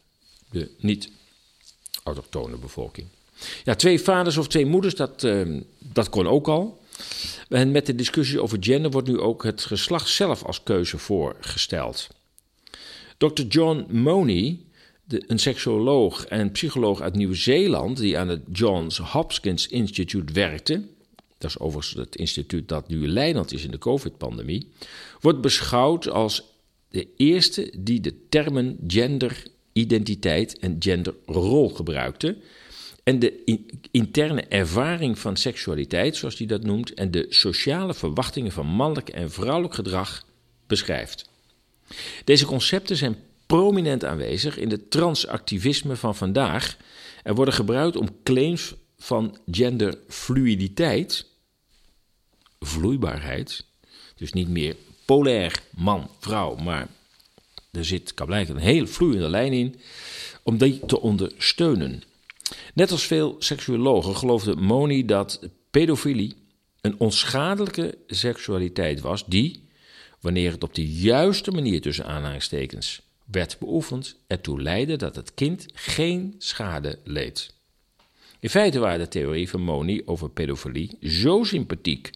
de 0.50 0.72
niet-autochtone 0.78 2.58
bevolking. 2.58 3.08
Ja, 3.64 3.76
twee 3.76 4.02
vaders 4.02 4.38
of 4.38 4.48
twee 4.48 4.66
moeders, 4.66 4.96
dat, 4.96 5.24
uh, 5.24 5.62
dat 5.80 6.10
kon 6.10 6.28
ook 6.28 6.48
al. 6.48 6.84
En 7.50 7.72
met 7.72 7.86
de 7.86 7.96
discussie 7.96 8.42
over 8.42 8.58
gender 8.62 8.92
wordt 8.92 9.08
nu 9.08 9.20
ook 9.20 9.44
het 9.44 9.66
geslacht 9.66 10.10
zelf 10.10 10.44
als 10.44 10.64
keuze 10.64 10.98
voorgesteld. 10.98 12.08
Dr. 13.18 13.42
John 13.42 13.86
Money, 13.90 14.60
de, 15.04 15.24
een 15.28 15.40
seksuoloog 15.40 16.26
en 16.26 16.52
psycholoog 16.52 17.02
uit 17.02 17.16
Nieuw-Zeeland, 17.16 17.98
die 17.98 18.18
aan 18.18 18.28
het 18.28 18.42
Johns 18.52 18.98
Hopkins 18.98 19.68
Institute 19.68 20.34
werkte, 20.34 20.84
dat 21.38 21.50
is 21.50 21.60
overigens 21.60 21.96
het 21.96 22.16
instituut 22.16 22.68
dat 22.68 22.88
nu 22.88 23.08
leidend 23.08 23.54
is 23.54 23.64
in 23.64 23.72
de 23.72 23.78
COVID-pandemie, 23.78 24.70
wordt 25.22 25.42
beschouwd 25.42 26.10
als 26.10 26.44
de 26.90 27.08
eerste 27.18 27.74
die 27.78 28.02
de 28.02 28.28
termen 28.30 28.78
genderidentiteit 28.88 30.60
en 30.60 30.76
genderrol 30.80 31.70
gebruikte. 31.70 32.38
En 33.06 33.20
de 33.20 33.62
interne 33.92 34.42
ervaring 34.42 35.20
van 35.20 35.38
seksualiteit, 35.38 36.16
zoals 36.16 36.38
hij 36.38 36.48
dat 36.48 36.64
noemt, 36.64 36.94
en 36.94 37.12
de 37.12 37.26
sociale 37.30 37.94
verwachtingen 37.94 38.52
van 38.52 38.66
mannelijk 38.66 39.10
en 39.10 39.32
vrouwelijk 39.32 39.74
gedrag 39.74 40.26
beschrijft. 40.68 41.30
Deze 42.24 42.46
concepten 42.46 42.98
zijn 42.98 43.18
prominent 43.46 44.06
aanwezig 44.06 44.58
in 44.58 44.72
het 44.72 44.92
transactivisme 44.92 45.96
van 45.96 46.16
vandaag 46.16 46.78
en 47.24 47.36
worden 47.36 47.54
gebruikt 47.54 47.96
om 47.96 48.22
claims 48.24 48.74
van 48.98 49.38
genderfluiditeit, 49.52 51.26
vloeibaarheid, 52.60 53.66
dus 54.16 54.34
niet 54.34 54.50
meer 54.50 54.76
polair 55.06 55.62
man, 55.70 56.10
vrouw, 56.20 56.56
maar 56.56 56.88
er 57.72 57.86
zit 57.86 58.14
kan 58.14 58.32
een 58.32 58.58
hele 58.58 58.88
vloeiende 58.88 59.30
lijn 59.30 59.54
in, 59.54 59.76
om 60.44 60.58
die 60.58 60.80
te 60.86 61.02
ondersteunen. 61.02 62.04
Net 62.76 62.92
als 62.92 63.06
veel 63.06 63.36
seksuologen 63.40 64.16
geloofde 64.16 64.56
Moni 64.56 65.06
dat 65.06 65.50
pedofilie 65.72 66.36
een 66.82 67.00
onschadelijke 67.00 67.98
seksualiteit 68.08 69.02
was 69.02 69.26
die, 69.26 69.68
wanneer 70.22 70.52
het 70.52 70.64
op 70.64 70.76
de 70.76 70.88
juiste 70.88 71.52
manier 71.52 71.82
tussen 71.82 72.06
aanhalingstekens 72.06 73.02
werd 73.32 73.60
beoefend, 73.60 74.16
ertoe 74.28 74.62
leidde 74.62 74.96
dat 74.96 75.16
het 75.16 75.34
kind 75.34 75.66
geen 75.74 76.36
schade 76.38 77.00
leed. 77.04 77.54
In 78.40 78.50
feite 78.50 78.80
waren 78.80 79.00
de 79.00 79.08
theorie 79.08 79.50
van 79.50 79.62
Moni 79.62 80.02
over 80.06 80.30
pedofilie 80.30 80.98
zo 81.02 81.44
sympathiek 81.44 82.10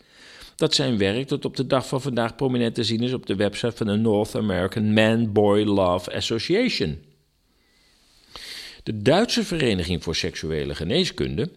dat 0.55 0.75
zijn 0.75 0.97
werk 0.97 1.27
tot 1.27 1.45
op 1.45 1.55
de 1.55 1.67
dag 1.67 1.87
van 1.87 2.01
vandaag 2.01 2.35
prominent 2.35 2.75
te 2.75 2.83
zien 2.83 3.01
is 3.01 3.13
op 3.13 3.25
de 3.25 3.35
website 3.35 3.75
van 3.75 3.87
de 3.87 3.95
North 3.95 4.35
American 4.35 4.93
Man-Boy 4.93 5.63
Love 5.63 6.13
Association. 6.13 7.08
De 8.89 9.01
Duitse 9.01 9.43
Vereniging 9.43 10.03
voor 10.03 10.15
Seksuele 10.15 10.75
Geneeskunde, 10.75 11.51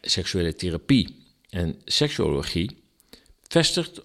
Seksuele 0.00 0.54
Therapie 0.54 1.16
en 1.50 1.80
Seksuologie 1.84 2.82
vestigt 3.48 4.00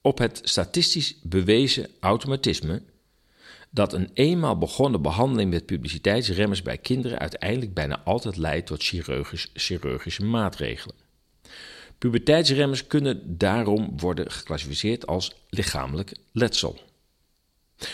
op 0.00 0.18
het 0.18 0.40
statistisch 0.42 1.16
bewezen 1.22 1.88
automatisme 2.00 2.82
dat 3.70 3.92
een 3.92 4.10
eenmaal 4.12 4.58
begonnen 4.58 5.02
behandeling 5.02 5.50
met 5.50 5.66
publiciteitsremmers 5.66 6.62
bij 6.62 6.78
kinderen 6.78 7.18
uiteindelijk 7.18 7.74
bijna 7.74 8.00
altijd 8.04 8.36
leidt 8.36 8.66
tot 8.66 8.82
chirurgisch, 8.82 9.50
chirurgische 9.54 10.24
maatregelen. 10.24 10.96
Puberteitsremmers 11.98 12.86
kunnen 12.86 13.38
daarom 13.38 13.98
worden 13.98 14.30
geclassificeerd 14.30 15.06
als 15.06 15.34
lichamelijk 15.48 16.12
letsel. 16.32 16.78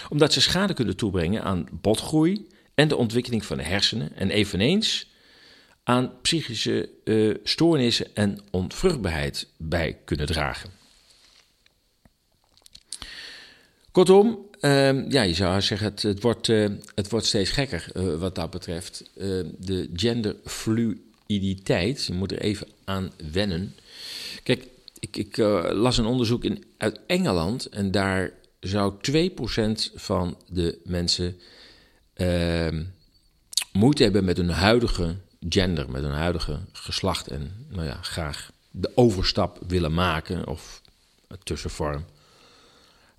Omdat 0.08 0.32
ze 0.32 0.40
schade 0.40 0.74
kunnen 0.74 0.96
toebrengen 0.96 1.42
aan 1.42 1.68
botgroei 1.72 2.58
en 2.80 2.88
de 2.88 2.96
ontwikkeling 2.96 3.44
van 3.44 3.56
de 3.56 3.62
hersenen 3.62 4.16
en 4.16 4.30
eveneens 4.30 5.06
aan 5.82 6.12
psychische 6.22 6.88
uh, 7.04 7.34
stoornissen 7.42 8.06
en 8.14 8.40
onvruchtbaarheid 8.50 9.48
bij 9.56 9.98
kunnen 10.04 10.26
dragen. 10.26 10.70
Kortom, 13.90 14.48
uh, 14.60 15.10
ja, 15.10 15.22
je 15.22 15.34
zou 15.34 15.60
zeggen, 15.60 15.86
het, 15.86 16.02
het, 16.02 16.22
wordt, 16.22 16.48
uh, 16.48 16.68
het 16.94 17.10
wordt 17.10 17.26
steeds 17.26 17.50
gekker 17.50 17.86
uh, 17.94 18.14
wat 18.14 18.34
dat 18.34 18.50
betreft. 18.50 19.10
de 19.58 19.90
genderfluiditeit, 19.94 22.04
je 22.04 22.12
moet 22.12 22.32
er 22.32 22.40
even 22.40 22.68
aan 22.84 23.12
wennen. 23.32 23.74
Kijk, 24.42 24.66
ik, 24.98 25.16
ik 25.16 25.36
las 25.72 25.98
een 25.98 26.06
onderzoek 26.06 26.44
in, 26.44 26.64
uit 26.76 27.00
Engeland 27.06 27.66
en 27.66 27.90
daar 27.90 28.32
zou 28.60 28.94
2% 29.10 29.14
van 29.94 30.36
de 30.48 30.78
mensen 30.84 31.40
ehm, 32.20 32.84
moeite 33.72 34.02
hebben 34.02 34.24
met 34.24 34.36
hun 34.36 34.50
huidige 34.50 35.16
gender, 35.48 35.90
met 35.90 36.02
hun 36.02 36.12
huidige 36.12 36.60
geslacht 36.72 37.28
en 37.28 37.66
nou 37.68 37.86
ja, 37.86 37.98
graag 38.02 38.50
de 38.70 38.90
overstap 38.94 39.60
willen 39.66 39.94
maken 39.94 40.46
of 40.46 40.82
tussenvorm. 41.42 42.04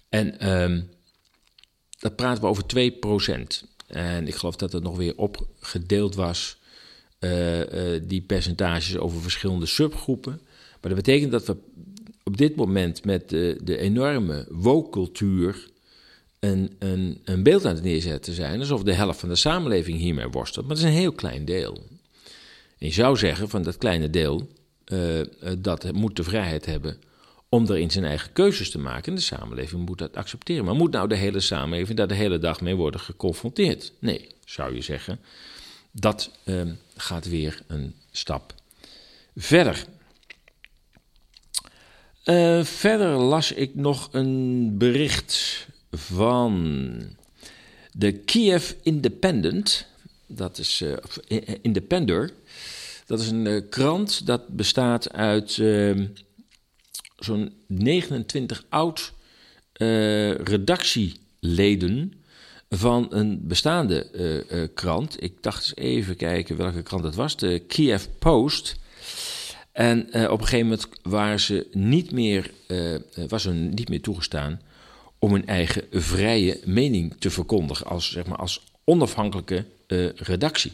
En 0.09 0.49
um, 0.49 0.89
dat 1.99 2.15
praten 2.15 2.43
we 2.43 2.49
over 2.49 2.63
2%. 2.63 3.69
En 3.87 4.27
ik 4.27 4.35
geloof 4.35 4.55
dat 4.55 4.71
het 4.71 4.83
nog 4.83 4.97
weer 4.97 5.17
opgedeeld 5.17 6.15
was, 6.15 6.57
uh, 7.19 7.59
uh, 7.59 8.01
die 8.03 8.21
percentages 8.21 8.97
over 8.97 9.21
verschillende 9.21 9.65
subgroepen. 9.65 10.41
Maar 10.81 10.95
dat 10.95 11.03
betekent 11.03 11.31
dat 11.31 11.45
we 11.45 11.57
op 12.23 12.37
dit 12.37 12.55
moment 12.55 13.05
met 13.05 13.29
de, 13.29 13.59
de 13.63 13.77
enorme 13.77 14.45
woke-cultuur 14.49 15.69
een, 16.41 16.75
een, 16.79 17.21
een 17.23 17.43
beeld 17.43 17.65
aan 17.65 17.75
het 17.75 17.83
neerzetten 17.83 18.33
zijn, 18.33 18.59
alsof 18.59 18.83
de 18.83 18.93
helft 18.93 19.19
van 19.19 19.29
de 19.29 19.35
samenleving 19.35 19.97
hiermee 19.97 20.27
worstelt. 20.27 20.65
Maar 20.67 20.75
dat 20.75 20.85
is 20.85 20.91
een 20.91 20.99
heel 20.99 21.11
klein 21.11 21.45
deel. 21.45 21.73
En 22.77 22.87
je 22.87 22.93
zou 22.93 23.17
zeggen 23.17 23.49
van 23.49 23.63
dat 23.63 23.77
kleine 23.77 24.09
deel, 24.09 24.47
uh, 24.87 25.21
dat 25.57 25.91
moet 25.91 26.15
de 26.15 26.23
vrijheid 26.23 26.65
hebben 26.65 26.97
om 27.49 27.65
erin 27.65 27.91
zijn 27.91 28.05
eigen 28.05 28.33
keuzes 28.33 28.71
te 28.71 28.79
maken. 28.79 29.11
En 29.11 29.15
de 29.15 29.23
samenleving 29.23 29.85
moet 29.85 29.97
dat 29.97 30.15
accepteren. 30.15 30.65
Maar 30.65 30.75
moet 30.75 30.91
nou 30.91 31.07
de 31.07 31.15
hele 31.15 31.39
samenleving 31.39 31.97
daar 31.97 32.07
de 32.07 32.13
hele 32.13 32.39
dag 32.39 32.61
mee 32.61 32.75
worden 32.75 32.99
geconfronteerd? 32.99 33.93
Nee, 33.99 34.27
zou 34.45 34.75
je 34.75 34.81
zeggen. 34.81 35.19
Dat 35.91 36.31
uh, 36.45 36.61
gaat 36.95 37.29
weer 37.29 37.61
een 37.67 37.95
stap 38.11 38.53
verder. 39.35 39.85
Uh, 42.25 42.63
verder 42.63 43.09
las 43.09 43.51
ik 43.51 43.75
nog 43.75 44.09
een 44.11 44.77
bericht 44.77 45.67
van 45.91 47.01
de 47.91 48.11
Kiev 48.11 48.71
Independent. 48.83 49.85
Dat 50.27 50.57
is 50.57 50.81
uh, 50.81 50.93
Independer. 51.61 52.31
Dat 53.05 53.19
is 53.19 53.29
een 53.29 53.69
krant 53.69 54.25
dat 54.25 54.47
bestaat 54.47 55.13
uit 55.13 55.57
ehm, 55.57 56.05
zo'n 57.17 57.53
29 57.67 58.65
oud 58.69 59.13
redactieleden 60.43 62.13
van 62.69 63.07
een 63.09 63.47
bestaande 63.47 64.69
krant. 64.73 65.23
Ik 65.23 65.43
dacht 65.43 65.63
eens 65.63 65.75
even 65.75 66.15
kijken 66.15 66.57
welke 66.57 66.83
krant 66.83 67.03
het 67.03 67.15
was. 67.15 67.37
De 67.37 67.59
Kiev 67.67 68.05
Post. 68.19 68.75
En 69.71 70.05
op 70.05 70.39
een 70.39 70.47
gegeven 70.47 70.67
moment 70.67 70.87
waren 71.01 71.39
ze 71.39 71.67
niet 71.71 72.11
meer, 72.11 72.51
was 73.27 73.45
er 73.45 73.53
niet 73.53 73.89
meer 73.89 74.01
toegestaan 74.01 74.61
om 75.23 75.33
hun 75.33 75.47
eigen 75.47 75.83
vrije 75.91 76.59
mening 76.65 77.15
te 77.19 77.29
verkondigen 77.29 77.85
als, 77.85 78.11
zeg 78.11 78.25
maar, 78.25 78.37
als 78.37 78.61
onafhankelijke 78.83 79.65
redactie. 80.15 80.71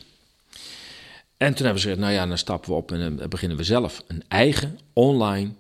En 1.38 1.54
toen 1.54 1.66
hebben 1.66 1.82
ze 1.82 1.88
gezegd, 1.88 2.00
nou 2.00 2.14
ja, 2.14 2.28
dan 2.28 2.38
stappen 2.38 2.70
we 2.70 2.76
op 2.76 2.92
en 2.92 3.00
dan 3.00 3.30
beginnen 3.30 3.58
we 3.58 3.64
zelf 3.64 4.04
een 4.08 4.24
eigen 4.28 4.80
online 4.94 5.52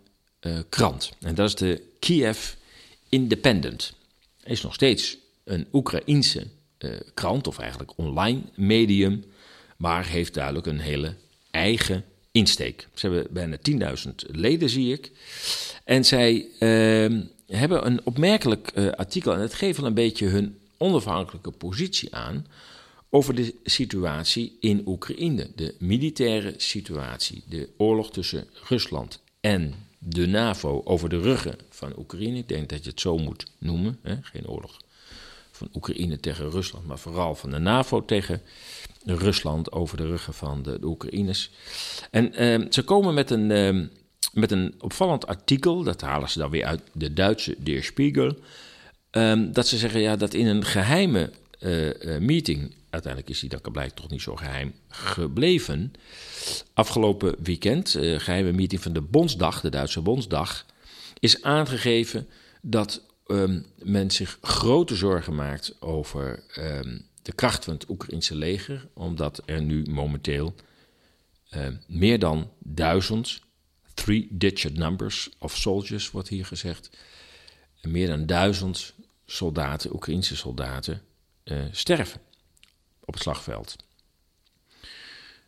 uh, 0.41 0.59
krant. 0.69 1.11
En 1.19 1.35
dat 1.35 1.47
is 1.47 1.55
de 1.55 1.81
Kiev 1.99 2.53
Independent. 3.09 3.93
Is 4.43 4.61
nog 4.61 4.73
steeds 4.73 5.17
een 5.43 5.67
Oekraïense 5.73 6.47
uh, 6.79 6.91
krant, 7.13 7.47
of 7.47 7.59
eigenlijk 7.59 7.91
online 7.95 8.41
medium, 8.55 9.23
maar 9.77 10.05
heeft 10.05 10.33
duidelijk 10.33 10.65
een 10.65 10.79
hele 10.79 11.13
eigen 11.51 12.03
insteek. 12.31 12.87
Ze 12.93 13.07
hebben 13.07 13.33
bijna 13.33 13.57
10.000 14.05 14.13
leden, 14.31 14.69
zie 14.69 14.93
ik. 14.93 15.11
En 15.83 16.05
zij 16.05 16.45
uh, 16.59 17.21
hebben 17.47 17.85
een 17.85 18.01
opmerkelijk 18.03 18.71
uh, 18.75 18.91
artikel, 18.91 19.33
en 19.33 19.39
het 19.39 19.53
geeft 19.53 19.77
wel 19.77 19.87
een 19.87 19.93
beetje 19.93 20.27
hun 20.27 20.57
onafhankelijke 20.77 21.51
positie 21.51 22.15
aan 22.15 22.45
over 23.09 23.35
de 23.35 23.55
situatie 23.63 24.57
in 24.59 24.81
Oekraïne. 24.85 25.49
De 25.55 25.75
militaire 25.79 26.53
situatie, 26.57 27.43
de 27.49 27.69
oorlog 27.77 28.11
tussen 28.11 28.47
Rusland 28.67 29.19
en 29.39 29.73
de 29.99 30.27
NAVO 30.27 30.81
over 30.83 31.09
de 31.09 31.19
ruggen 31.19 31.57
van 31.69 31.93
Oekraïne. 31.97 32.37
Ik 32.37 32.47
denk 32.47 32.69
dat 32.69 32.83
je 32.83 32.89
het 32.89 32.99
zo 32.99 33.17
moet 33.17 33.51
noemen. 33.57 33.99
Hè? 34.01 34.15
Geen 34.21 34.47
oorlog 34.47 34.81
van 35.51 35.69
Oekraïne 35.73 36.19
tegen 36.19 36.49
Rusland, 36.49 36.87
maar 36.87 36.99
vooral 36.99 37.35
van 37.35 37.51
de 37.51 37.57
NAVO 37.57 38.05
tegen 38.05 38.41
Rusland 39.05 39.71
over 39.71 39.97
de 39.97 40.05
ruggen 40.05 40.33
van 40.33 40.63
de, 40.63 40.79
de 40.79 40.85
Oekraïners. 40.85 41.49
En 42.11 42.33
ehm, 42.33 42.71
ze 42.71 42.83
komen 42.83 43.13
met 43.13 43.29
een, 43.29 43.51
ehm, 43.51 43.85
met 44.33 44.51
een 44.51 44.75
opvallend 44.79 45.27
artikel, 45.27 45.83
dat 45.83 46.01
halen 46.01 46.29
ze 46.29 46.39
dan 46.39 46.49
weer 46.49 46.65
uit 46.65 46.81
de 46.91 47.13
Duitse 47.13 47.55
Der 47.57 47.83
Spiegel. 47.83 48.37
Ehm, 49.09 49.51
dat 49.51 49.67
ze 49.67 49.77
zeggen 49.77 50.01
ja, 50.01 50.15
dat 50.15 50.33
in 50.33 50.47
een 50.47 50.65
geheime 50.65 51.31
uh, 51.59 52.17
meeting, 52.17 52.75
uiteindelijk 52.89 53.33
is 53.33 53.39
die 53.39 53.49
dan 53.49 53.71
blijkt 53.71 53.95
toch 53.95 54.09
niet 54.09 54.21
zo 54.21 54.35
geheim 54.35 54.73
gebleven. 54.89 55.93
Afgelopen 56.73 57.35
weekend, 57.43 57.95
uh, 57.95 58.19
geheime 58.19 58.51
meeting 58.51 58.81
van 58.81 58.93
de 58.93 59.01
Bondsdag, 59.01 59.61
de 59.61 59.69
Duitse 59.69 60.01
Bondsdag, 60.01 60.65
is 61.19 61.41
aangegeven 61.41 62.27
dat 62.61 63.01
um, 63.27 63.65
men 63.83 64.11
zich 64.11 64.37
grote 64.41 64.95
zorgen 64.95 65.35
maakt 65.35 65.81
over 65.81 66.43
um, 66.57 67.05
de 67.21 67.33
kracht 67.33 67.63
van 67.63 67.73
het 67.73 67.89
Oekraïnse 67.89 68.35
leger, 68.35 68.87
omdat 68.93 69.41
er 69.45 69.61
nu 69.61 69.85
momenteel 69.89 70.53
meer 71.87 72.19
dan 72.19 72.49
duizend, 72.59 73.39
three-digit 73.97 74.77
numbers 74.77 75.29
of 75.37 75.55
soldiers 75.55 76.11
wordt 76.11 76.27
hier 76.27 76.45
gezegd, 76.45 76.89
meer 77.81 78.07
dan 78.07 78.25
duizend 78.25 78.93
soldaten, 79.25 79.93
Oekraïnse 79.93 80.35
soldaten, 80.35 81.01
uh, 81.43 81.57
sterven 81.71 82.21
op 83.05 83.13
het 83.13 83.23
slagveld. 83.23 83.75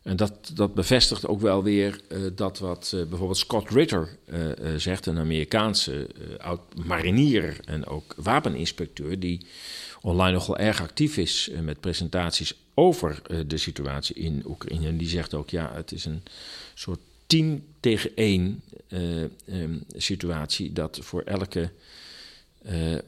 En 0.02 0.16
dat, 0.16 0.50
dat 0.54 0.74
bevestigt 0.74 1.26
ook 1.26 1.40
wel 1.40 1.62
weer 1.62 2.00
uh, 2.08 2.30
dat 2.34 2.58
wat 2.58 2.92
uh, 2.94 3.04
bijvoorbeeld 3.04 3.38
Scott 3.38 3.70
Ritter 3.70 4.18
zegt, 4.76 5.06
een 5.06 5.18
Amerikaanse 5.18 6.08
oud-marinier 6.38 7.60
en 7.64 7.86
ook 7.86 8.14
wapeninspecteur, 8.16 9.18
die 9.20 9.46
online 10.00 10.32
nogal 10.32 10.58
erg 10.58 10.80
actief 10.80 11.16
is 11.16 11.50
met 11.62 11.80
presentaties 11.80 12.54
over 12.74 13.22
de 13.46 13.56
situatie 13.56 14.14
in 14.14 14.42
Oekraïne. 14.46 14.86
En 14.86 14.96
die 14.96 15.08
zegt 15.08 15.34
ook, 15.34 15.50
ja, 15.50 15.72
het 15.74 15.92
is 15.92 16.04
een 16.04 16.22
soort 16.74 17.00
10 17.30 17.66
tegen 17.80 18.16
1 18.16 18.62
um, 19.46 19.84
situatie, 19.96 20.72
dat 20.72 20.98
voor 21.02 21.22
elke 21.22 21.70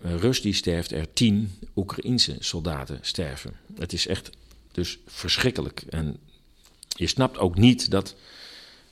Rus 0.03 0.41
die 0.41 0.53
sterft 0.53 0.93
er 0.93 1.13
10 1.13 1.59
Oekraïense 1.77 2.37
soldaten 2.39 2.99
sterven. 3.01 3.55
Het 3.79 3.93
is 3.93 4.07
echt 4.07 4.31
dus 4.73 4.99
verschrikkelijk. 5.07 5.85
En 5.89 6.17
je 6.89 7.07
snapt 7.07 7.39
ook 7.39 7.57
niet 7.57 7.91
dat 7.91 8.15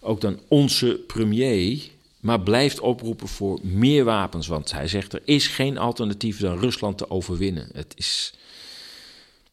ook 0.00 0.20
dan 0.20 0.40
onze 0.48 1.00
premier 1.06 1.90
maar 2.20 2.40
blijft 2.40 2.80
oproepen 2.80 3.28
voor 3.28 3.58
meer 3.62 4.04
wapens. 4.04 4.46
Want 4.46 4.72
hij 4.72 4.88
zegt 4.88 5.12
er 5.12 5.22
is 5.24 5.46
geen 5.46 5.78
alternatief 5.78 6.38
dan 6.38 6.58
Rusland 6.58 6.98
te 6.98 7.10
overwinnen. 7.10 7.68
Het 7.72 7.92
is 7.96 8.34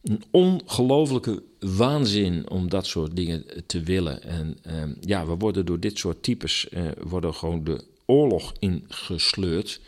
een 0.08 0.22
ongelofelijke 0.30 1.42
waanzin 1.60 2.50
om 2.50 2.68
dat 2.68 2.86
soort 2.86 3.16
dingen 3.16 3.44
te 3.66 3.82
willen. 3.82 4.22
En 4.22 4.58
uh, 4.66 4.72
ja, 5.00 5.26
we 5.26 5.36
worden 5.36 5.66
door 5.66 5.80
dit 5.80 5.98
soort 5.98 6.22
types 6.22 6.68
uh, 6.70 6.90
worden 7.00 7.34
gewoon 7.34 7.64
de 7.64 7.84
oorlog 8.06 8.52
ingesleurd. 8.58 9.80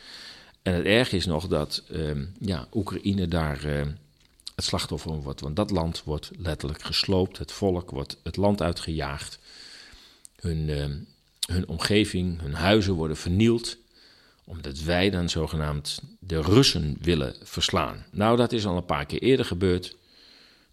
En 0.63 0.75
het 0.75 0.85
erg 0.85 1.13
is 1.13 1.27
nog 1.27 1.49
dat 1.49 1.83
uh, 1.91 2.11
ja, 2.39 2.69
Oekraïne 2.73 3.29
daar 3.29 3.65
het 4.55 4.65
slachtoffer 4.65 5.23
wordt. 5.23 5.41
Want 5.41 5.57
dat 5.57 5.71
land 5.71 6.03
wordt 6.05 6.31
letterlijk 6.39 6.83
gesloopt, 6.83 7.39
het 7.39 7.53
volk 7.53 7.91
wordt 7.91 8.17
het 8.23 8.37
land 8.37 8.63
uitgejaagd. 8.63 9.39
Hun, 10.41 10.69
hun 11.47 11.69
omgeving, 11.69 12.41
hun 12.41 12.55
huizen 12.55 12.95
worden 12.95 13.17
vernield, 13.17 13.77
omdat 14.45 14.81
wij 14.81 15.11
dan 15.11 15.29
zogenaamd 15.29 16.03
de 16.19 16.41
Russen 16.41 16.97
willen 17.01 17.35
verslaan. 17.43 18.05
Nou, 18.11 18.37
dat 18.37 18.53
is 18.53 18.67
al 18.67 18.77
een 18.77 18.85
paar 18.85 19.07
keer 19.07 19.23
eerder 19.23 19.47
gebeurd. 19.47 19.97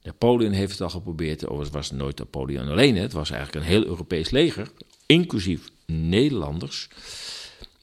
Napoleon 0.07 0.51
heeft 0.51 0.71
het 0.71 0.81
al 0.81 0.89
geprobeerd, 0.89 1.45
overigens 1.45 1.75
was 1.75 1.91
nooit 1.91 2.17
Napoleon 2.17 2.67
alleen. 2.67 2.97
Het 2.97 3.13
was 3.13 3.29
eigenlijk 3.29 3.65
een 3.65 3.71
heel 3.71 3.85
Europees 3.85 4.29
leger, 4.29 4.71
inclusief 5.05 5.69
Nederlanders. 5.85 6.89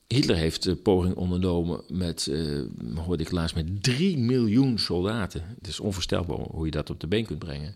Hitler 0.07 0.37
heeft 0.37 0.63
de 0.63 0.77
poging 0.77 1.15
ondernomen 1.15 1.83
met, 1.89 2.27
uh, 2.27 2.63
hoorde 2.95 3.23
ik 3.23 3.31
laatst, 3.31 3.55
met 3.55 3.83
3 3.83 4.19
miljoen 4.19 4.79
soldaten. 4.79 5.55
Het 5.59 5.67
is 5.67 5.81
onvoorstelbaar 5.81 6.37
hoe 6.37 6.65
je 6.65 6.71
dat 6.71 6.91
op 6.91 7.01
de 7.01 7.07
been 7.07 7.27
kunt 7.27 7.39
brengen. 7.39 7.75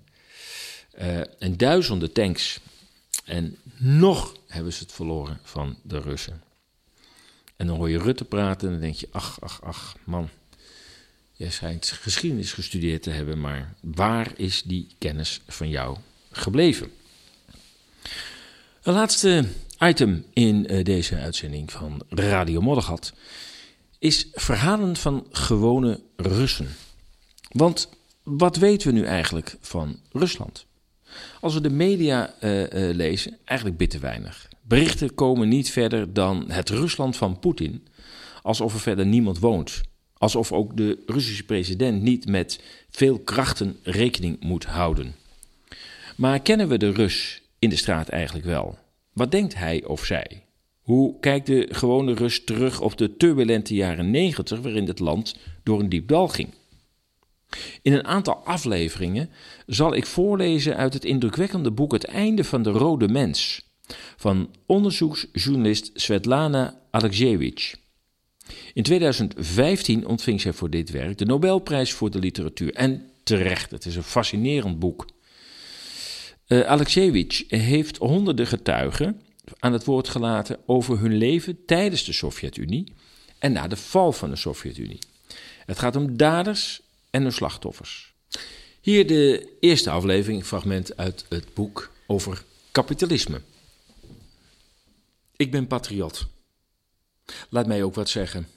Uh, 1.00 1.20
en 1.38 1.56
duizenden 1.56 2.12
tanks. 2.12 2.61
En 3.24 3.56
nog 3.76 4.37
hebben 4.46 4.72
ze 4.72 4.82
het 4.82 4.92
verloren 4.92 5.38
van 5.42 5.76
de 5.82 6.00
Russen. 6.00 6.42
En 7.56 7.66
dan 7.66 7.76
hoor 7.76 7.90
je 7.90 7.98
Rutte 7.98 8.24
praten 8.24 8.66
en 8.66 8.72
dan 8.72 8.82
denk 8.82 8.94
je, 8.94 9.08
ach, 9.11 9.40
ach, 9.40 9.62
ach, 9.62 9.96
man. 10.04 10.28
Jij 11.38 11.51
schijnt 11.51 11.87
geschiedenis 11.87 12.53
gestudeerd 12.53 13.03
te 13.03 13.11
hebben, 13.11 13.40
maar 13.40 13.74
waar 13.81 14.33
is 14.37 14.62
die 14.62 14.87
kennis 14.98 15.40
van 15.46 15.68
jou 15.68 15.96
gebleven? 16.31 16.90
Een 18.83 18.92
laatste 18.92 19.44
item 19.79 20.24
in 20.33 20.66
uh, 20.70 20.85
deze 20.85 21.16
uitzending 21.16 21.72
van 21.72 22.03
Radio 22.09 22.61
Moddergat 22.61 23.12
is 23.98 24.29
verhalen 24.33 24.96
van 24.96 25.27
gewone 25.31 26.01
Russen. 26.16 26.68
Want 27.48 27.88
wat 28.22 28.57
weten 28.57 28.88
we 28.88 28.98
nu 28.98 29.05
eigenlijk 29.05 29.57
van 29.61 30.01
Rusland? 30.12 30.66
Als 31.40 31.55
we 31.55 31.61
de 31.61 31.70
media 31.70 32.35
uh, 32.40 32.61
uh, 32.61 32.94
lezen, 32.94 33.38
eigenlijk 33.44 33.79
bitter 33.79 34.01
weinig. 34.01 34.48
Berichten 34.62 35.14
komen 35.14 35.48
niet 35.48 35.70
verder 35.70 36.12
dan 36.12 36.51
het 36.51 36.68
Rusland 36.68 37.16
van 37.16 37.38
Poetin, 37.38 37.87
alsof 38.42 38.74
er 38.74 38.81
verder 38.81 39.07
niemand 39.07 39.38
woont. 39.38 39.81
Alsof 40.18 40.52
ook 40.52 40.76
de 40.76 41.02
Russische 41.07 41.44
president 41.44 42.02
niet 42.02 42.26
met 42.26 42.61
veel 42.90 43.18
krachten 43.18 43.76
rekening 43.83 44.40
moet 44.40 44.64
houden. 44.64 45.14
Maar 46.16 46.40
kennen 46.40 46.68
we 46.68 46.78
de 46.78 46.90
Rus 46.90 47.42
in 47.59 47.68
de 47.68 47.76
straat 47.76 48.09
eigenlijk 48.09 48.46
wel? 48.46 48.78
Wat 49.12 49.31
denkt 49.31 49.54
hij 49.54 49.85
of 49.85 50.04
zij? 50.04 50.42
Hoe 50.83 51.20
kijkt 51.20 51.46
de 51.46 51.68
gewone 51.70 52.14
Rus 52.14 52.44
terug 52.44 52.81
op 52.81 52.96
de 52.96 53.16
turbulente 53.16 53.74
jaren 53.74 54.11
90 54.11 54.61
waarin 54.61 54.87
het 54.87 54.98
land 54.98 55.37
door 55.62 55.81
een 55.81 55.88
diep 55.88 56.09
dal 56.09 56.28
ging? 56.28 56.48
In 57.83 57.92
een 57.92 58.04
aantal 58.04 58.35
afleveringen 58.35 59.31
zal 59.66 59.94
ik 59.94 60.07
voorlezen 60.07 60.76
uit 60.76 60.94
het 60.94 61.04
indrukwekkende 61.04 61.70
boek 61.70 61.92
Het 61.92 62.04
einde 62.04 62.44
van 62.44 62.62
de 62.62 62.70
rode 62.70 63.09
mens 63.09 63.66
van 64.16 64.54
onderzoeksjournalist 64.66 65.90
Svetlana 65.94 66.81
Alexievich. 66.90 67.74
In 68.74 68.82
2015 68.82 70.06
ontving 70.06 70.40
zij 70.40 70.52
voor 70.52 70.70
dit 70.70 70.90
werk 70.90 71.18
de 71.18 71.24
Nobelprijs 71.24 71.92
voor 71.92 72.11
de 72.11 72.18
literatuur. 72.18 72.74
En 72.74 73.11
terecht, 73.22 73.70
het 73.70 73.87
is 73.87 73.96
een 73.96 74.02
fascinerend 74.02 74.78
boek. 74.78 75.06
Uh, 76.48 76.61
Alexievich 76.61 77.44
heeft 77.48 77.96
honderden 77.96 78.46
getuigen 78.46 79.20
aan 79.58 79.72
het 79.72 79.84
woord 79.84 80.08
gelaten 80.08 80.58
over 80.66 80.98
hun 80.98 81.16
leven 81.16 81.64
tijdens 81.64 82.04
de 82.04 82.12
Sovjet-Unie 82.12 82.92
en 83.38 83.52
na 83.52 83.68
de 83.68 83.76
val 83.76 84.12
van 84.12 84.30
de 84.30 84.37
Sovjet-Unie. 84.37 84.98
Het 85.66 85.78
gaat 85.78 85.96
om 85.96 86.16
daders 86.16 86.80
en 87.11 87.22
hun 87.22 87.32
slachtoffers. 87.32 88.14
Hier 88.80 89.06
de 89.06 89.56
eerste 89.61 89.90
aflevering, 89.90 90.44
fragment 90.44 90.96
uit 90.96 91.24
het 91.28 91.54
boek 91.54 91.90
over 92.06 92.44
kapitalisme. 92.72 93.40
Ik 95.37 95.50
ben 95.50 95.66
patriot. 95.66 96.26
Laat 97.48 97.66
mij 97.66 97.82
ook 97.82 97.94
wat 97.94 98.08
zeggen. 98.08 98.48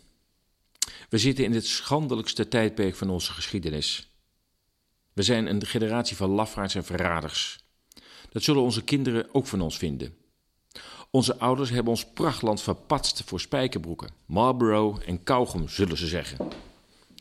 We 1.09 1.17
zitten 1.17 1.43
in 1.43 1.53
het 1.53 1.65
schandelijkste 1.65 2.47
tijdperk 2.47 2.95
van 2.95 3.09
onze 3.09 3.31
geschiedenis. 3.31 4.09
We 5.13 5.23
zijn 5.23 5.45
een 5.45 5.65
generatie 5.65 6.15
van 6.15 6.29
lafaards 6.29 6.75
en 6.75 6.85
verraders. 6.85 7.63
Dat 8.31 8.43
zullen 8.43 8.61
onze 8.61 8.83
kinderen 8.83 9.33
ook 9.33 9.47
van 9.47 9.61
ons 9.61 9.77
vinden. 9.77 10.15
Onze 11.09 11.37
ouders 11.37 11.69
hebben 11.69 11.93
ons 11.93 12.05
prachtland 12.05 12.61
verpatst 12.61 13.23
voor 13.25 13.39
spijkerbroeken, 13.39 14.09
Marlboro 14.25 14.97
en 15.05 15.23
kauwgom, 15.23 15.67
zullen 15.67 15.97
ze 15.97 16.07
zeggen. 16.07 16.47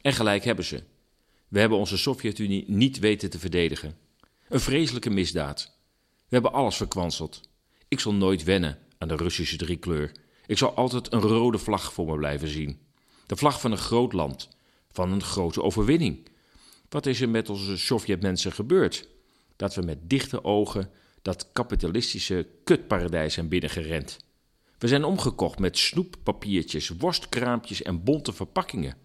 En 0.03 0.13
gelijk 0.13 0.45
hebben 0.45 0.65
ze. 0.65 0.83
We 1.49 1.61
hebben 1.61 1.79
onze 1.79 1.97
Sovjet-Unie 1.97 2.65
niet 2.67 2.99
weten 2.99 3.31
te 3.31 3.39
verdedigen. 3.39 3.97
Een 4.49 4.61
vreselijke 4.61 5.11
misdaad. 5.11 5.73
We 6.09 6.37
hebben 6.37 6.53
alles 6.53 6.77
verkwanseld. 6.77 7.41
Ik 7.89 8.01
zal 8.01 8.15
nooit 8.15 8.45
wennen 8.45 8.79
aan 8.99 9.09
de 9.09 9.17
Russische 9.17 9.57
driekleur. 9.57 10.13
Ik 10.51 10.59
zal 10.59 10.75
altijd 10.75 11.13
een 11.13 11.21
rode 11.21 11.59
vlag 11.59 11.93
voor 11.93 12.07
me 12.07 12.17
blijven 12.17 12.49
zien. 12.49 12.81
De 13.27 13.37
vlag 13.37 13.61
van 13.61 13.73
een 13.73 13.79
groot 13.79 14.13
land, 14.13 14.49
van 14.93 15.13
een 15.13 15.23
grote 15.23 15.63
overwinning. 15.63 16.29
Wat 16.89 17.07
is 17.07 17.21
er 17.21 17.29
met 17.29 17.49
onze 17.49 17.79
Sovjetmensen 17.79 18.53
gebeurd? 18.53 19.09
Dat 19.57 19.75
we 19.75 19.83
met 19.83 19.99
dichte 20.03 20.45
ogen 20.45 20.91
dat 21.23 21.49
kapitalistische 21.53 22.47
kutparadijs 22.65 23.35
zijn 23.35 23.49
binnengerend. 23.49 24.19
We 24.79 24.89
zijn 24.89 25.05
omgekocht 25.05 25.59
met 25.59 25.79
snoeppapiertjes, 25.79 26.89
worstkraampjes 26.89 27.83
en 27.83 28.05
bonte 28.05 28.33
verpakkingen. 28.33 28.97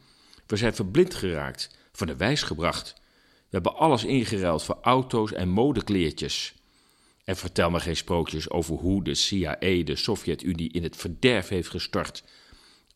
We 0.45 0.55
zijn 0.55 0.75
verblind 0.75 1.15
geraakt, 1.15 1.77
van 1.91 2.08
de 2.08 2.15
wijs 2.15 2.43
gebracht. 2.43 2.93
We 3.36 3.49
hebben 3.49 3.75
alles 3.75 4.03
ingeruild 4.03 4.63
voor 4.63 4.77
auto's 4.81 5.31
en 5.31 5.49
modekleertjes. 5.49 6.55
En 7.25 7.35
vertel 7.35 7.69
me 7.69 7.79
geen 7.79 7.95
sprookjes 7.95 8.49
over 8.49 8.75
hoe 8.75 9.03
de 9.03 9.13
CIA 9.13 9.57
de 9.59 9.95
Sovjet-Unie 9.95 10.71
in 10.71 10.83
het 10.83 10.95
verderf 10.95 11.47
heeft 11.47 11.69
gestort. 11.69 12.23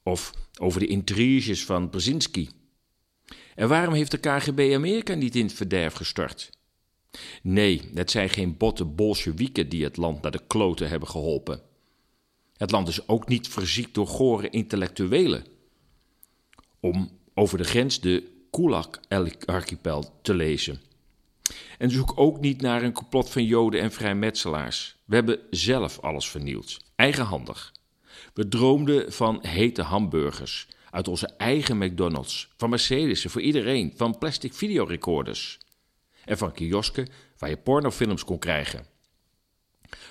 Of 0.03 0.33
over 0.59 0.79
de 0.79 0.87
intriges 0.87 1.65
van 1.65 1.89
Brzezinski. 1.89 2.49
En 3.55 3.67
waarom 3.67 3.93
heeft 3.93 4.11
de 4.11 4.17
KGB 4.17 4.73
Amerika 4.75 5.13
niet 5.13 5.35
in 5.35 5.45
het 5.45 5.53
verderf 5.53 5.93
gestort? 5.93 6.49
Nee, 7.41 7.91
het 7.93 8.11
zijn 8.11 8.29
geen 8.29 8.57
botte 8.57 8.85
Bolsjewieken 8.85 9.69
die 9.69 9.83
het 9.83 9.97
land 9.97 10.21
naar 10.21 10.31
de 10.31 10.41
kloten 10.47 10.89
hebben 10.89 11.09
geholpen. 11.09 11.61
Het 12.57 12.71
land 12.71 12.87
is 12.87 13.07
ook 13.07 13.27
niet 13.27 13.47
verziekt 13.47 13.93
door 13.93 14.07
gore 14.07 14.49
intellectuelen. 14.49 15.45
Om 16.79 17.19
over 17.33 17.57
de 17.57 17.63
grens 17.63 17.99
de 17.99 18.23
Kulak-archipel 18.51 20.19
te 20.21 20.33
lezen. 20.33 20.81
En 21.77 21.91
zoek 21.91 22.12
ook 22.15 22.39
niet 22.39 22.62
naar 22.62 22.83
een 22.83 22.93
complot 22.93 23.29
van 23.29 23.43
Joden 23.43 23.81
en 23.81 23.91
vrijmetselaars. 23.91 24.95
We 25.05 25.15
hebben 25.15 25.39
zelf 25.49 25.99
alles 25.99 26.29
vernield, 26.29 26.77
eigenhandig. 26.95 27.73
We 28.33 28.47
droomden 28.47 29.13
van 29.13 29.39
hete 29.41 29.81
hamburgers 29.81 30.67
uit 30.89 31.07
onze 31.07 31.27
eigen 31.38 31.77
McDonald's, 31.77 32.49
van 32.57 32.69
Mercedes 32.69 33.25
voor 33.25 33.41
iedereen, 33.41 33.93
van 33.95 34.17
plastic 34.17 34.53
videorecorders 34.53 35.59
en 36.25 36.38
van 36.38 36.51
kiosken 36.51 37.07
waar 37.38 37.49
je 37.49 37.57
pornofilms 37.57 38.23
kon 38.23 38.39
krijgen. 38.39 38.85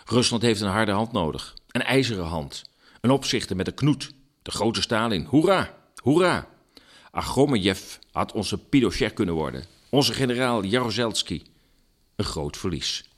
Rusland 0.04 0.42
heeft 0.42 0.60
een 0.60 0.68
harde 0.68 0.92
hand 0.92 1.12
nodig, 1.12 1.54
een 1.70 1.82
ijzeren 1.82 2.24
hand, 2.24 2.70
een 3.00 3.10
opzichter 3.10 3.56
met 3.56 3.66
een 3.66 3.74
knoet, 3.74 4.12
de 4.42 4.50
grote 4.50 4.80
Stalin. 4.80 5.24
Hoera, 5.24 5.76
hoera! 6.02 6.48
Agromejev 7.10 7.96
had 8.12 8.32
onze 8.32 8.58
Pinochet 8.58 9.12
kunnen 9.12 9.34
worden, 9.34 9.64
onze 9.90 10.12
generaal 10.12 10.64
Jaruzelski. 10.64 11.42
Een 12.16 12.24
groot 12.24 12.56
verlies. 12.56 13.08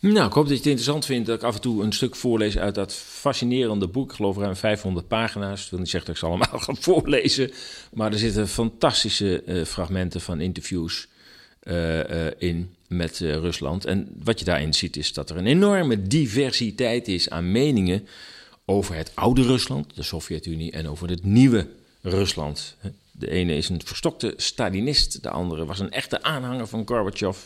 Nou, 0.00 0.26
ik 0.26 0.32
hoop 0.32 0.44
dat 0.44 0.52
je 0.52 0.54
het 0.54 0.66
interessant 0.66 1.04
vindt 1.04 1.26
dat 1.26 1.36
ik 1.36 1.42
af 1.42 1.54
en 1.54 1.60
toe 1.60 1.82
een 1.82 1.92
stuk 1.92 2.16
voorlees 2.16 2.58
uit 2.58 2.74
dat 2.74 2.94
fascinerende 2.94 3.88
boek. 3.88 4.10
Ik 4.10 4.16
geloof 4.16 4.36
ruim 4.36 4.56
500 4.56 5.08
pagina's. 5.08 5.64
Ik 5.64 5.70
wil 5.70 5.78
niet 5.78 5.88
zeggen 5.90 6.12
dat 6.12 6.22
ik 6.22 6.28
ze 6.28 6.28
allemaal 6.28 6.60
ga 6.66 6.74
voorlezen. 6.74 7.50
Maar 7.92 8.12
er 8.12 8.18
zitten 8.18 8.48
fantastische 8.48 9.42
uh, 9.46 9.64
fragmenten 9.64 10.20
van 10.20 10.40
interviews 10.40 11.08
uh, 11.62 11.98
uh, 11.98 12.26
in 12.38 12.74
met 12.86 13.18
Rusland. 13.18 13.84
En 13.84 14.08
wat 14.22 14.38
je 14.38 14.44
daarin 14.44 14.74
ziet 14.74 14.96
is 14.96 15.12
dat 15.12 15.30
er 15.30 15.36
een 15.36 15.46
enorme 15.46 16.02
diversiteit 16.02 17.08
is 17.08 17.30
aan 17.30 17.52
meningen 17.52 18.06
over 18.64 18.94
het 18.94 19.12
oude 19.14 19.42
Rusland, 19.42 19.96
de 19.96 20.02
Sovjet-Unie, 20.02 20.70
en 20.70 20.88
over 20.88 21.08
het 21.08 21.24
nieuwe 21.24 21.66
Rusland. 22.00 22.76
De 23.12 23.30
ene 23.30 23.56
is 23.56 23.68
een 23.68 23.80
verstokte 23.84 24.34
Stalinist, 24.36 25.22
de 25.22 25.30
andere 25.30 25.64
was 25.64 25.78
een 25.78 25.90
echte 25.90 26.22
aanhanger 26.22 26.66
van 26.66 26.88
Gorbachev. 26.88 27.38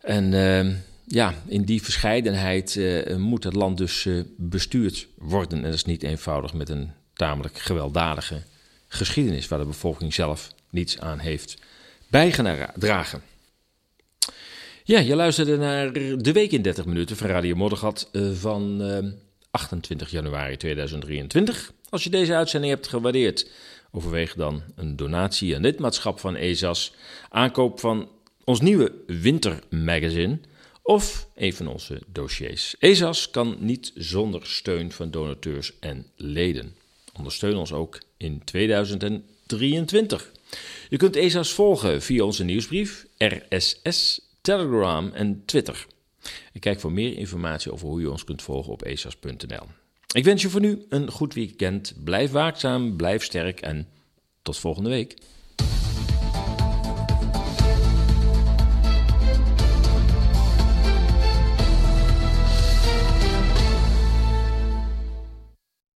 En 0.00 0.34
ehm, 0.34 0.74
ja, 1.06 1.34
in 1.46 1.64
die 1.64 1.82
verscheidenheid 1.82 2.74
uh, 2.74 3.16
moet 3.16 3.44
het 3.44 3.54
land 3.54 3.78
dus 3.78 4.04
uh, 4.04 4.22
bestuurd 4.36 5.06
worden. 5.14 5.58
En 5.58 5.64
dat 5.64 5.74
is 5.74 5.84
niet 5.84 6.02
eenvoudig 6.02 6.52
met 6.52 6.68
een 6.68 6.90
tamelijk 7.14 7.58
gewelddadige 7.58 8.42
geschiedenis 8.88 9.48
waar 9.48 9.58
de 9.58 9.64
bevolking 9.64 10.14
zelf 10.14 10.52
niets 10.70 10.98
aan 10.98 11.18
heeft 11.18 11.58
bijgedragen. 12.08 13.22
Ja, 14.84 14.98
je 14.98 15.16
luisterde 15.16 15.56
naar 15.56 15.92
De 15.92 16.32
Week 16.32 16.52
in 16.52 16.62
30 16.62 16.84
Minuten 16.84 17.16
van 17.16 17.28
Radio 17.28 17.56
Moddergat 17.56 18.08
uh, 18.12 18.32
van 18.32 18.82
28 19.50 20.10
januari 20.10 20.56
2023. 20.56 21.72
Als 21.88 22.04
je 22.04 22.10
deze 22.10 22.34
uitzending 22.34 22.72
hebt 22.72 22.88
gewaardeerd, 22.88 23.50
overweeg 23.90 24.34
dan 24.34 24.62
een 24.74 24.96
donatie 24.96 25.54
aan 25.56 25.62
lidmaatschap 25.62 26.20
van 26.20 26.36
ESAS, 26.36 26.94
aankoop 27.28 27.80
van 27.80 28.08
ons 28.44 28.60
nieuwe 28.60 28.92
wintermagazine 29.06 30.38
of 30.82 31.28
een 31.34 31.52
van 31.52 31.66
onze 31.66 32.00
dossiers. 32.06 32.76
ESAS 32.78 33.30
kan 33.30 33.56
niet 33.58 33.92
zonder 33.94 34.46
steun 34.46 34.92
van 34.92 35.10
donateurs 35.10 35.78
en 35.78 36.06
leden. 36.16 36.74
Ondersteun 37.16 37.56
ons 37.56 37.72
ook 37.72 38.00
in 38.16 38.44
2023. 38.44 40.32
Je 40.88 40.96
kunt 40.96 41.16
ESAS 41.16 41.52
volgen 41.52 42.02
via 42.02 42.24
onze 42.24 42.44
nieuwsbrief, 42.44 43.06
RSS, 43.18 44.20
Telegram 44.40 45.10
en 45.12 45.42
Twitter. 45.44 45.86
Kijk 46.58 46.80
voor 46.80 46.92
meer 46.92 47.16
informatie 47.16 47.72
over 47.72 47.88
hoe 47.88 48.00
je 48.00 48.10
ons 48.10 48.24
kunt 48.24 48.42
volgen 48.42 48.72
op 48.72 48.82
esas.nl. 48.82 49.79
Ik 50.12 50.24
wens 50.24 50.42
je 50.42 50.50
voor 50.50 50.60
nu 50.60 50.84
een 50.88 51.10
goed 51.10 51.34
weekend. 51.34 51.94
Blijf 52.04 52.30
waakzaam, 52.30 52.96
blijf 52.96 53.24
sterk 53.24 53.60
en 53.60 53.88
tot 54.42 54.58
volgende 54.58 54.88
week. 54.88 55.16